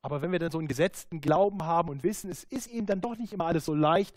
Aber 0.00 0.22
wenn 0.22 0.32
wir 0.32 0.38
dann 0.38 0.50
so 0.50 0.58
einen 0.58 0.68
gesetzten 0.68 1.20
Glauben 1.20 1.64
haben 1.64 1.90
und 1.90 2.02
wissen, 2.02 2.30
es 2.30 2.44
ist 2.44 2.68
ihm 2.68 2.86
dann 2.86 3.00
doch 3.00 3.16
nicht 3.16 3.32
immer 3.32 3.46
alles 3.46 3.64
so 3.64 3.74
leicht, 3.74 4.16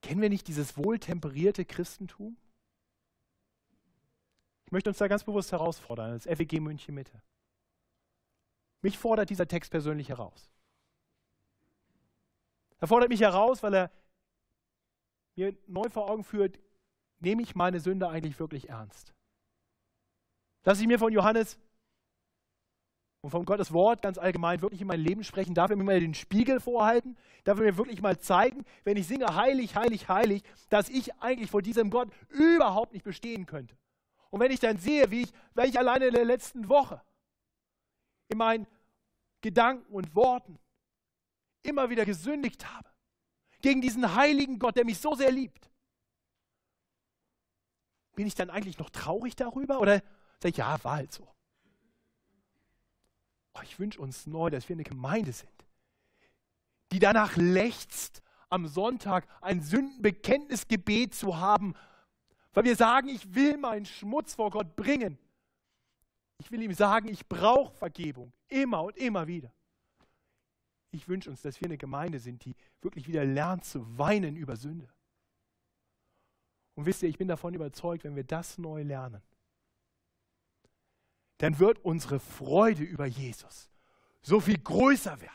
kennen 0.00 0.22
wir 0.22 0.28
nicht 0.28 0.46
dieses 0.46 0.76
wohltemperierte 0.76 1.64
Christentum? 1.64 2.36
Ich 4.64 4.72
möchte 4.72 4.90
uns 4.90 4.98
da 4.98 5.08
ganz 5.08 5.24
bewusst 5.24 5.52
herausfordern, 5.52 6.12
als 6.12 6.24
FEG 6.24 6.60
München 6.60 6.94
Mitte. 6.94 7.22
Mich 8.80 8.98
fordert 8.98 9.30
dieser 9.30 9.48
Text 9.48 9.70
persönlich 9.70 10.08
heraus. 10.08 10.50
Er 12.78 12.88
fordert 12.88 13.08
mich 13.08 13.20
heraus, 13.20 13.62
weil 13.62 13.74
er 13.74 13.90
mir 15.36 15.56
neu 15.66 15.88
vor 15.88 16.10
Augen 16.10 16.24
führt, 16.24 16.58
nehme 17.18 17.42
ich 17.42 17.54
meine 17.54 17.80
Sünde 17.80 18.08
eigentlich 18.08 18.38
wirklich 18.38 18.68
ernst? 18.68 19.14
Lass 20.64 20.80
ich 20.80 20.86
mir 20.86 20.98
von 20.98 21.12
Johannes 21.12 21.58
und 23.22 23.30
von 23.30 23.44
Gottes 23.44 23.72
Wort 23.72 24.02
ganz 24.02 24.18
allgemein 24.18 24.60
wirklich 24.60 24.80
in 24.80 24.86
mein 24.86 25.00
Leben 25.00 25.24
sprechen? 25.24 25.54
Darf 25.54 25.70
er 25.70 25.76
mir 25.76 25.84
mal 25.84 26.00
den 26.00 26.14
Spiegel 26.14 26.60
vorhalten? 26.60 27.16
Darf 27.44 27.58
er 27.58 27.64
mir 27.64 27.76
wirklich 27.76 28.02
mal 28.02 28.18
zeigen, 28.18 28.64
wenn 28.84 28.96
ich 28.96 29.06
singe 29.06 29.34
heilig, 29.34 29.76
heilig, 29.76 30.08
heilig, 30.08 30.42
dass 30.68 30.88
ich 30.88 31.14
eigentlich 31.20 31.50
vor 31.50 31.62
diesem 31.62 31.90
Gott 31.90 32.12
überhaupt 32.28 32.92
nicht 32.92 33.04
bestehen 33.04 33.46
könnte? 33.46 33.76
Und 34.30 34.40
wenn 34.40 34.50
ich 34.50 34.60
dann 34.60 34.76
sehe, 34.76 35.10
wie 35.10 35.22
ich, 35.22 35.32
weil 35.54 35.68
ich 35.68 35.78
alleine 35.78 36.06
in 36.06 36.14
der 36.14 36.24
letzten 36.24 36.68
Woche 36.68 37.00
in 38.28 38.38
meinen 38.38 38.66
Gedanken 39.40 39.92
und 39.92 40.14
Worten 40.14 40.58
immer 41.66 41.90
wieder 41.90 42.04
gesündigt 42.04 42.66
habe. 42.72 42.88
Gegen 43.60 43.80
diesen 43.80 44.14
heiligen 44.14 44.58
Gott, 44.58 44.76
der 44.76 44.84
mich 44.84 44.98
so 44.98 45.14
sehr 45.14 45.30
liebt. 45.30 45.70
Bin 48.14 48.26
ich 48.26 48.34
dann 48.34 48.50
eigentlich 48.50 48.78
noch 48.78 48.90
traurig 48.90 49.36
darüber 49.36 49.80
oder 49.80 50.02
sage 50.40 50.50
ich, 50.50 50.56
ja, 50.56 50.82
war 50.84 50.96
halt 50.96 51.12
so. 51.12 51.26
Oh, 53.54 53.60
ich 53.62 53.78
wünsche 53.78 54.00
uns 54.00 54.26
neu, 54.26 54.50
dass 54.50 54.68
wir 54.68 54.76
eine 54.76 54.84
Gemeinde 54.84 55.32
sind, 55.32 55.50
die 56.92 56.98
danach 56.98 57.36
lechzt, 57.36 58.22
am 58.48 58.68
Sonntag 58.68 59.26
ein 59.40 59.60
Sündenbekenntnisgebet 59.60 61.14
zu 61.14 61.38
haben, 61.38 61.74
weil 62.52 62.64
wir 62.64 62.76
sagen, 62.76 63.08
ich 63.08 63.34
will 63.34 63.56
meinen 63.56 63.86
Schmutz 63.86 64.34
vor 64.34 64.50
Gott 64.50 64.76
bringen. 64.76 65.18
Ich 66.38 66.50
will 66.50 66.62
ihm 66.62 66.74
sagen, 66.74 67.08
ich 67.08 67.26
brauche 67.26 67.74
Vergebung, 67.74 68.32
immer 68.48 68.84
und 68.84 68.96
immer 68.96 69.26
wieder 69.26 69.55
ich 70.90 71.08
wünsche 71.08 71.30
uns, 71.30 71.42
dass 71.42 71.60
wir 71.60 71.66
eine 71.66 71.78
Gemeinde 71.78 72.18
sind, 72.18 72.44
die 72.44 72.54
wirklich 72.80 73.08
wieder 73.08 73.24
lernt 73.24 73.64
zu 73.64 73.98
weinen 73.98 74.36
über 74.36 74.56
Sünde. 74.56 74.88
Und 76.74 76.86
wisst 76.86 77.02
ihr, 77.02 77.08
ich 77.08 77.18
bin 77.18 77.28
davon 77.28 77.54
überzeugt, 77.54 78.04
wenn 78.04 78.16
wir 78.16 78.24
das 78.24 78.58
neu 78.58 78.82
lernen, 78.82 79.22
dann 81.38 81.58
wird 81.58 81.84
unsere 81.84 82.20
Freude 82.20 82.82
über 82.82 83.06
Jesus 83.06 83.70
so 84.22 84.40
viel 84.40 84.58
größer 84.58 85.20
werden. 85.20 85.32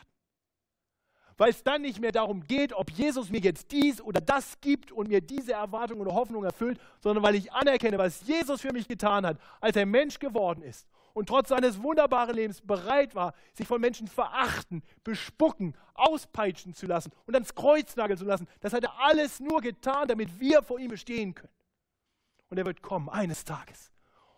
Weil 1.36 1.50
es 1.50 1.62
dann 1.62 1.82
nicht 1.82 2.00
mehr 2.00 2.12
darum 2.12 2.44
geht, 2.44 2.72
ob 2.72 2.90
Jesus 2.90 3.30
mir 3.30 3.40
jetzt 3.40 3.72
dies 3.72 4.00
oder 4.00 4.20
das 4.20 4.60
gibt 4.60 4.92
und 4.92 5.08
mir 5.08 5.20
diese 5.20 5.54
Erwartung 5.54 6.00
oder 6.00 6.12
Hoffnung 6.12 6.44
erfüllt, 6.44 6.80
sondern 7.00 7.24
weil 7.24 7.34
ich 7.34 7.52
anerkenne, 7.52 7.98
was 7.98 8.20
Jesus 8.26 8.60
für 8.60 8.72
mich 8.72 8.86
getan 8.86 9.24
hat, 9.24 9.40
als 9.60 9.76
er 9.76 9.86
Mensch 9.86 10.18
geworden 10.18 10.62
ist 10.62 10.86
und 11.14 11.28
trotz 11.28 11.48
seines 11.48 11.82
wunderbaren 11.82 12.34
Lebens 12.34 12.60
bereit 12.60 13.14
war, 13.14 13.34
sich 13.54 13.66
von 13.66 13.80
Menschen 13.80 14.08
verachten, 14.08 14.82
bespucken, 15.04 15.76
auspeitschen 15.94 16.74
zu 16.74 16.86
lassen 16.86 17.12
und 17.26 17.34
ans 17.34 17.54
Kreuz 17.54 17.96
nageln 17.96 18.18
zu 18.18 18.24
lassen. 18.24 18.48
Das 18.60 18.72
hat 18.72 18.84
er 18.84 18.98
alles 19.00 19.40
nur 19.40 19.60
getan, 19.60 20.08
damit 20.08 20.40
wir 20.40 20.62
vor 20.62 20.78
ihm 20.78 20.90
bestehen 20.90 21.34
können. 21.34 21.52
Und 22.48 22.58
er 22.58 22.66
wird 22.66 22.82
kommen 22.82 23.08
eines 23.08 23.44
Tages. 23.44 23.90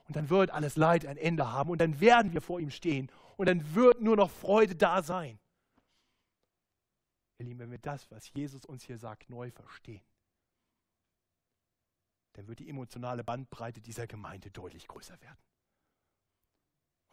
Und 0.07 0.17
dann 0.17 0.29
wird 0.29 0.51
alles 0.51 0.77
Leid 0.77 1.07
ein 1.07 1.17
Ende 1.17 1.51
haben 1.51 1.71
und 1.71 1.81
dann 1.81 2.01
werden 2.01 2.33
wir 2.33 2.41
vor 2.41 2.61
ihm 2.61 2.71
stehen 2.71 3.11
und 3.37 3.49
dann 3.49 3.75
wird 3.75 4.01
nur 4.01 4.17
noch 4.17 4.31
Freude 4.31 4.75
da 4.75 5.03
sein. 5.03 5.39
Ihr 7.39 7.47
Lieben, 7.47 7.61
wenn 7.61 7.71
wir 7.71 7.79
das, 7.79 8.11
was 8.11 8.33
Jesus 8.33 8.65
uns 8.65 8.85
hier 8.85 8.99
sagt, 8.99 9.31
neu 9.31 9.51
verstehen, 9.51 10.05
dann 12.35 12.47
wird 12.49 12.59
die 12.59 12.69
emotionale 12.69 13.25
Bandbreite 13.25 13.81
dieser 13.81 14.07
Gemeinde 14.07 14.51
deutlich 14.51 14.87
größer 14.87 15.21
werden. 15.21 15.39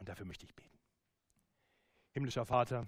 Und 0.02 0.10
dafür 0.10 0.26
möchte 0.26 0.48
ich 0.48 0.56
beten. 0.56 0.80
Himmlischer 2.14 2.44
Vater, 2.44 2.88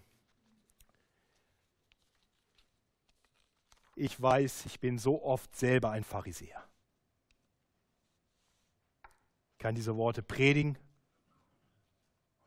ich 3.95 4.20
weiß, 4.20 4.66
ich 4.66 4.80
bin 4.80 4.97
so 4.97 5.24
oft 5.24 5.55
selber 5.55 5.91
ein 5.91 6.03
Pharisäer. 6.03 6.68
Ich 9.51 9.59
kann 9.59 9.76
diese 9.76 9.95
Worte 9.95 10.24
predigen 10.24 10.76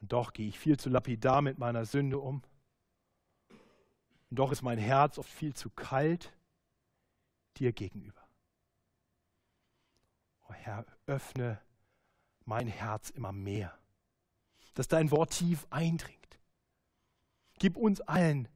und 0.00 0.12
doch 0.12 0.32
gehe 0.32 0.48
ich 0.48 0.58
viel 0.58 0.76
zu 0.80 0.90
lapidar 0.90 1.42
mit 1.42 1.58
meiner 1.58 1.84
Sünde 1.84 2.18
um. 2.18 2.42
Und 3.48 4.36
doch 4.36 4.50
ist 4.50 4.62
mein 4.62 4.78
Herz 4.78 5.16
oft 5.16 5.30
viel 5.30 5.54
zu 5.54 5.70
kalt 5.70 6.36
dir 7.56 7.72
gegenüber. 7.72 8.28
Oh 10.48 10.52
Herr, 10.54 10.84
öffne 11.06 11.62
mein 12.44 12.66
Herz 12.66 13.10
immer 13.10 13.30
mehr 13.30 13.78
dass 14.76 14.88
dein 14.88 15.10
Wort 15.10 15.32
tief 15.32 15.66
eindringt. 15.70 16.38
Gib 17.58 17.76
uns 17.76 18.00
allen 18.02 18.46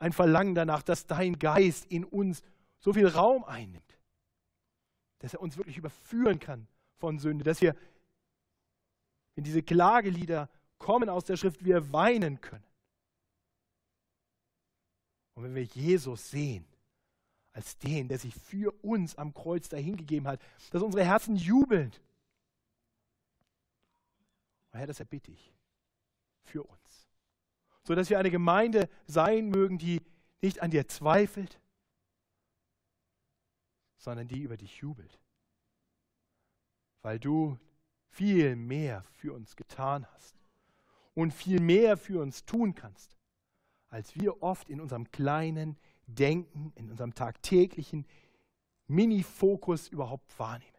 ein 0.00 0.12
Verlangen 0.12 0.54
danach, 0.54 0.82
dass 0.82 1.06
dein 1.06 1.38
Geist 1.38 1.86
in 1.86 2.04
uns 2.04 2.42
so 2.80 2.92
viel 2.92 3.06
Raum 3.06 3.44
einnimmt, 3.44 3.98
dass 5.20 5.32
er 5.32 5.40
uns 5.40 5.56
wirklich 5.56 5.78
überführen 5.78 6.40
kann 6.40 6.66
von 6.96 7.18
Sünde, 7.18 7.44
dass 7.44 7.62
wir, 7.62 7.74
wenn 9.34 9.44
diese 9.44 9.62
Klagelieder 9.62 10.50
kommen 10.78 11.08
aus 11.08 11.24
der 11.24 11.36
Schrift, 11.36 11.64
wir 11.64 11.92
weinen 11.92 12.40
können. 12.40 12.66
Und 15.34 15.44
wenn 15.44 15.54
wir 15.54 15.64
Jesus 15.64 16.30
sehen, 16.30 16.66
als 17.52 17.78
den, 17.78 18.08
der 18.08 18.18
sich 18.18 18.34
für 18.34 18.72
uns 18.82 19.14
am 19.14 19.32
Kreuz 19.32 19.68
dahingegeben 19.68 20.26
hat, 20.26 20.40
dass 20.72 20.82
unsere 20.82 21.04
Herzen 21.04 21.36
jubeln 21.36 21.92
und 24.74 24.80
Herr, 24.80 24.88
das 24.88 24.98
erbitte 24.98 25.30
ich 25.30 25.54
für 26.42 26.64
uns. 26.64 27.08
So 27.84 27.94
dass 27.94 28.10
wir 28.10 28.18
eine 28.18 28.32
Gemeinde 28.32 28.88
sein 29.06 29.48
mögen, 29.48 29.78
die 29.78 30.02
nicht 30.42 30.60
an 30.62 30.72
dir 30.72 30.88
zweifelt, 30.88 31.60
sondern 33.96 34.26
die 34.26 34.42
über 34.42 34.56
dich 34.56 34.78
jubelt. 34.78 35.20
Weil 37.02 37.20
du 37.20 37.56
viel 38.08 38.56
mehr 38.56 39.04
für 39.12 39.32
uns 39.32 39.54
getan 39.54 40.08
hast 40.12 40.34
und 41.14 41.32
viel 41.32 41.60
mehr 41.60 41.96
für 41.96 42.20
uns 42.20 42.44
tun 42.44 42.74
kannst, 42.74 43.16
als 43.90 44.16
wir 44.16 44.42
oft 44.42 44.68
in 44.68 44.80
unserem 44.80 45.08
kleinen 45.12 45.78
Denken, 46.06 46.72
in 46.74 46.90
unserem 46.90 47.14
tagtäglichen 47.14 48.08
Mini-Fokus 48.88 49.86
überhaupt 49.86 50.36
wahrnehmen. 50.36 50.76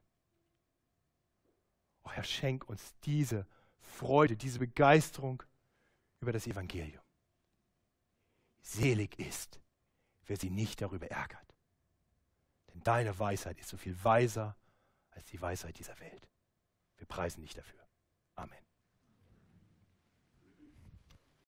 Oh 2.03 2.11
Herr, 2.11 2.25
schenk 2.25 2.67
uns 2.67 2.93
diese 3.05 3.47
Freude, 3.85 4.35
diese 4.35 4.59
Begeisterung 4.59 5.43
über 6.19 6.31
das 6.31 6.47
Evangelium. 6.47 7.03
Selig 8.61 9.19
ist, 9.19 9.59
wer 10.25 10.37
sie 10.37 10.49
nicht 10.49 10.81
darüber 10.81 11.07
ärgert. 11.07 11.55
Denn 12.73 12.81
deine 12.83 13.17
Weisheit 13.19 13.59
ist 13.59 13.69
so 13.69 13.77
viel 13.77 14.03
weiser 14.03 14.57
als 15.11 15.25
die 15.25 15.41
Weisheit 15.41 15.77
dieser 15.77 15.99
Welt. 15.99 16.27
Wir 16.97 17.07
preisen 17.07 17.41
dich 17.41 17.53
dafür. 17.53 17.87
Amen. 18.35 18.64